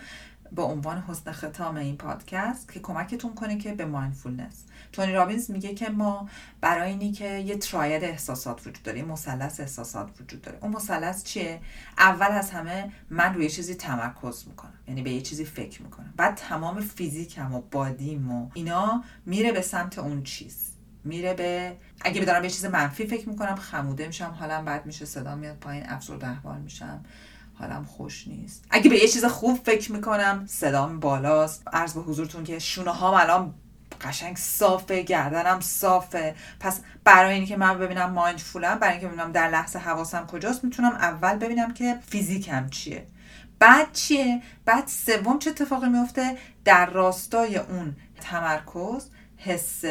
با 0.51 0.63
عنوان 0.63 1.03
حسن 1.07 1.31
ختام 1.31 1.75
این 1.75 1.97
پادکست 1.97 2.71
که 2.71 2.79
کمکتون 2.79 3.33
کنه 3.33 3.57
که 3.57 3.73
به 3.73 3.85
mindfulness 3.85 4.63
تونی 4.91 5.11
رابینز 5.11 5.51
میگه 5.51 5.73
که 5.73 5.89
ما 5.89 6.29
برای 6.61 6.89
اینی 6.89 7.11
که 7.11 7.37
یه 7.37 7.57
triad 7.57 8.03
احساسات 8.03 8.61
وجود 8.61 8.83
داره 8.83 8.97
یه 8.97 9.05
مثلث 9.05 9.59
احساسات 9.59 10.21
وجود 10.21 10.41
داره. 10.41 10.57
اون 10.61 10.71
مثلث 10.71 11.23
چیه؟ 11.23 11.59
اول 11.97 12.31
از 12.31 12.51
همه 12.51 12.91
من 13.09 13.33
روی 13.33 13.49
چیزی 13.49 13.75
تمرکز 13.75 14.47
می‌کنم. 14.47 14.73
یعنی 14.87 15.01
به 15.01 15.11
یه 15.11 15.21
چیزی 15.21 15.45
فکر 15.45 15.81
می‌کنم. 15.81 16.13
بعد 16.17 16.35
تمام 16.35 16.79
فیزیکم 16.79 17.55
و 17.55 17.61
بادیم 17.71 18.31
و 18.31 18.49
اینا 18.53 19.03
میره 19.25 19.51
به 19.51 19.61
سمت 19.61 19.99
اون 19.99 20.23
چیز. 20.23 20.71
میره 21.03 21.33
به 21.33 21.77
اگه 22.01 22.21
بدارم 22.21 22.43
یه 22.43 22.49
چیز 22.49 22.65
منفی 22.65 23.07
فکر 23.07 23.29
می‌کنم 23.29 23.55
خموده 23.55 24.07
میشم 24.07 24.35
حالم 24.39 24.65
بد 24.65 24.85
میشه 24.85 25.05
صدا 25.05 25.35
میاد 25.35 25.55
پایین 25.55 25.89
افسرده 25.89 26.27
احوال 26.27 26.61
میشم. 26.61 27.05
حالم 27.59 27.85
خوش 27.85 28.27
نیست. 28.27 28.63
اگه 28.69 28.89
به 28.89 28.95
یه 28.95 29.07
چیز 29.07 29.25
خوب 29.25 29.59
فکر 29.63 29.91
می‌کنم 29.91 30.45
صدام 30.47 30.99
بالاست. 30.99 31.63
عرض 31.73 31.93
به 31.93 32.01
حضورتون 32.01 32.43
که 32.43 32.59
شونه 32.59 32.91
ها 32.91 33.19
الان 33.19 33.53
قشنگ 34.01 34.37
صافه 34.37 35.01
گردنم 35.01 35.59
صافه. 35.59 36.35
پس 36.59 36.81
برای 37.03 37.33
اینکه 37.33 37.49
که 37.49 37.57
من 37.57 37.79
ببینم 37.79 38.11
مایندفولم 38.11 38.79
برای 38.79 38.93
اینکه 38.93 39.07
ببینم 39.07 39.31
در 39.31 39.49
لحظه 39.49 39.79
حواسم 39.79 40.27
کجاست 40.27 40.63
می‌تونم 40.63 40.91
اول 40.91 41.37
ببینم 41.37 41.73
که 41.73 41.99
فیزیکم 42.07 42.69
چیه. 42.69 43.07
بعد 43.59 43.91
چیه؟ 43.93 44.41
بعد 44.65 44.87
سوم 44.87 45.39
چه 45.39 45.49
اتفاقی 45.49 45.89
میفته 45.89 46.37
در 46.65 46.85
راستای 46.85 47.57
اون 47.57 47.95
تمرکز 48.21 49.09
حس 49.45 49.85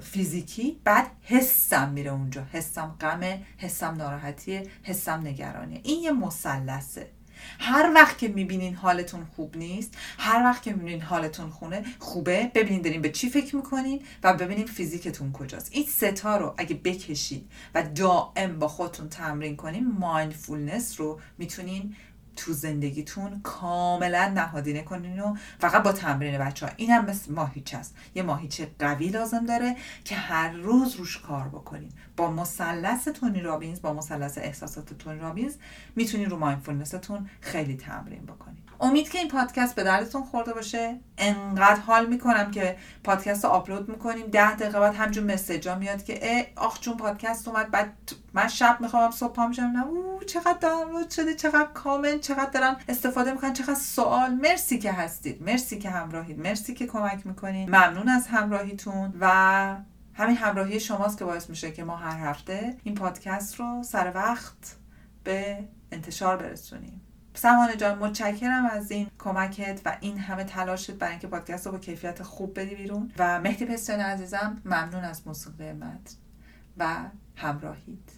فیزیکی 0.00 0.80
بعد 0.84 1.06
حسم 1.22 1.88
میره 1.88 2.10
اونجا. 2.10 2.44
حسم 2.52 2.96
غمه 3.00 3.42
حسم 3.58 3.94
ناراحتیه 3.94 4.62
حسم 4.82 5.20
نگرانیه. 5.26 5.80
این 5.82 6.02
یه 6.02 6.12
مثلثه. 6.12 7.10
هر 7.58 7.92
وقت 7.94 8.18
که 8.18 8.28
می‌بینین 8.28 8.74
حالتون 8.74 9.24
خوب 9.36 9.56
نیست 9.56 9.94
هر 10.18 10.42
وقت 10.44 10.62
که 10.62 10.72
می‌بینین 10.72 11.02
حالتون 11.02 11.50
خونه 11.50 11.84
خوبه 11.98 12.50
ببینین 12.54 12.82
دارین 12.82 13.02
به 13.02 13.10
چی 13.10 13.30
فکر 13.30 13.56
می‌کنین 13.56 14.02
و 14.22 14.34
ببینین 14.34 14.66
فیزیکتون 14.66 15.32
کجاست. 15.32 15.68
این 15.72 15.86
ستا 15.86 16.36
رو 16.36 16.54
اگه 16.58 16.74
بکشید 16.84 17.50
و 17.74 17.82
دائم 17.82 18.58
با 18.58 18.68
خودتون 18.68 19.08
تمرین 19.08 19.56
کنین 19.56 19.92
مایندفولنس 19.98 21.00
رو 21.00 21.20
می‌تونین 21.38 21.96
تو 22.40 22.52
زندگیتون 22.52 23.40
کاملا 23.42 24.28
نهادینه 24.28 24.82
کنین 24.82 25.20
و 25.20 25.34
فقط 25.58 25.82
با 25.82 25.92
تمرین 25.92 26.38
بچه 26.38 26.66
ها 26.66 26.72
این 26.76 26.90
هم 26.90 27.04
مثل 27.04 27.32
ماهیچه 27.32 27.78
است. 27.78 27.94
یه 28.14 28.22
ماهیچه 28.22 28.70
قوی 28.78 29.08
لازم 29.08 29.46
داره 29.46 29.76
که 30.04 30.14
هر 30.14 30.52
روز 30.52 30.96
روش 30.96 31.18
کار 31.18 31.48
بکنین. 31.48 31.92
با 32.16 32.30
مثلث 32.30 33.08
تونی 33.08 33.40
رابینز 33.40 33.82
با 33.82 33.92
مثلث 33.92 34.38
احساسات 34.38 34.94
تونی 34.94 35.20
رابینز 35.20 35.56
می‌تونین 35.96 36.30
رو 36.30 36.38
مایندفولنستون 36.38 37.28
خیلی 37.40 37.76
تمرین 37.76 38.26
بکنین. 38.26 38.62
امید 38.80 39.08
که 39.08 39.18
این 39.18 39.28
پادکست 39.28 39.74
به 39.74 39.84
دردتون 39.84 40.22
خورده 40.22 40.52
باشه. 40.52 41.00
انقدر 41.18 41.80
حال 41.80 42.06
می‌کنم 42.06 42.50
که 42.50 42.76
پادکست 43.04 43.44
رو 43.44 43.50
آپلود 43.50 43.88
می‌کنیم. 43.88 44.26
ده 44.26 44.54
دقیقه 44.54 44.80
بعد 44.80 44.94
همجور 44.94 45.24
مسیجا 45.24 45.74
میاد 45.74 46.04
که 46.04 46.18
اه 46.22 46.46
آخ 46.56 46.80
چون 46.80 46.96
پادکست 46.96 47.48
اومد 47.48 47.70
بعد 47.70 47.92
من 48.32 48.48
شب 48.48 48.76
می‌خوام 48.80 49.10
صبح 49.10 49.32
پا 49.32 49.46
میشم 49.46 49.62
نه. 49.62 49.86
او 49.86 50.20
چقدر 50.26 50.58
دانلود 50.60 51.10
شده 51.10 51.34
چقدر 51.34 51.68
کامنت 51.74 52.20
چقدر 52.20 52.50
دارم 52.50 52.76
استفاده 52.88 53.32
می‌کنن 53.32 53.52
چقدر 53.52 53.74
سوال. 53.74 54.30
مرسی 54.30 54.78
که 54.78 54.92
هستید 54.92 55.42
مرسی 55.42 55.78
که 55.78 55.90
همراهید 55.90 56.38
مرسی 56.38 56.74
که 56.74 56.86
کمک 56.86 57.26
می‌کنید 57.26 57.68
ممنون 57.68 58.08
از 58.08 58.26
همراهیتون 58.26 59.14
و 59.20 59.26
همین 60.14 60.36
همراهی 60.36 60.80
شماست 60.80 61.18
که 61.18 61.24
باعث 61.24 61.50
میشه 61.50 61.72
که 61.72 61.84
ما 61.84 61.96
هر 61.96 62.28
هفته 62.30 62.76
این 62.84 62.94
پادکست 62.94 63.54
رو 63.54 63.82
سر 63.82 64.12
وقت 64.14 64.76
به 65.24 65.64
انتشار 65.92 66.36
برسونیم. 66.36 67.00
سمانه 67.34 67.76
جان 67.76 67.98
متشکرم 67.98 68.66
از 68.66 68.90
این 68.90 69.10
کمکت 69.18 69.80
و 69.84 69.96
این 70.00 70.18
همه 70.18 70.44
تلاشت 70.44 70.90
برای 70.90 71.10
اینکه 71.10 71.26
پادکست 71.26 71.66
رو 71.66 71.72
با 71.72 71.78
کیفیت 71.78 72.22
خوب 72.22 72.60
بدی 72.60 72.74
بیرون. 72.74 73.12
و 73.18 73.40
مهدی 73.40 73.64
پستیان 73.64 74.00
عزیزم 74.00 74.62
ممنون 74.64 75.04
از 75.04 75.26
موسیقی 75.26 75.72
متن 75.72 76.14
و 76.76 76.96
همراهید 77.36 78.10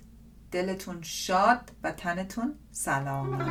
دلتون 0.53 1.03
شاد 1.03 1.71
و 1.83 1.93
تنتون 1.93 2.55
سلامت. 2.71 3.49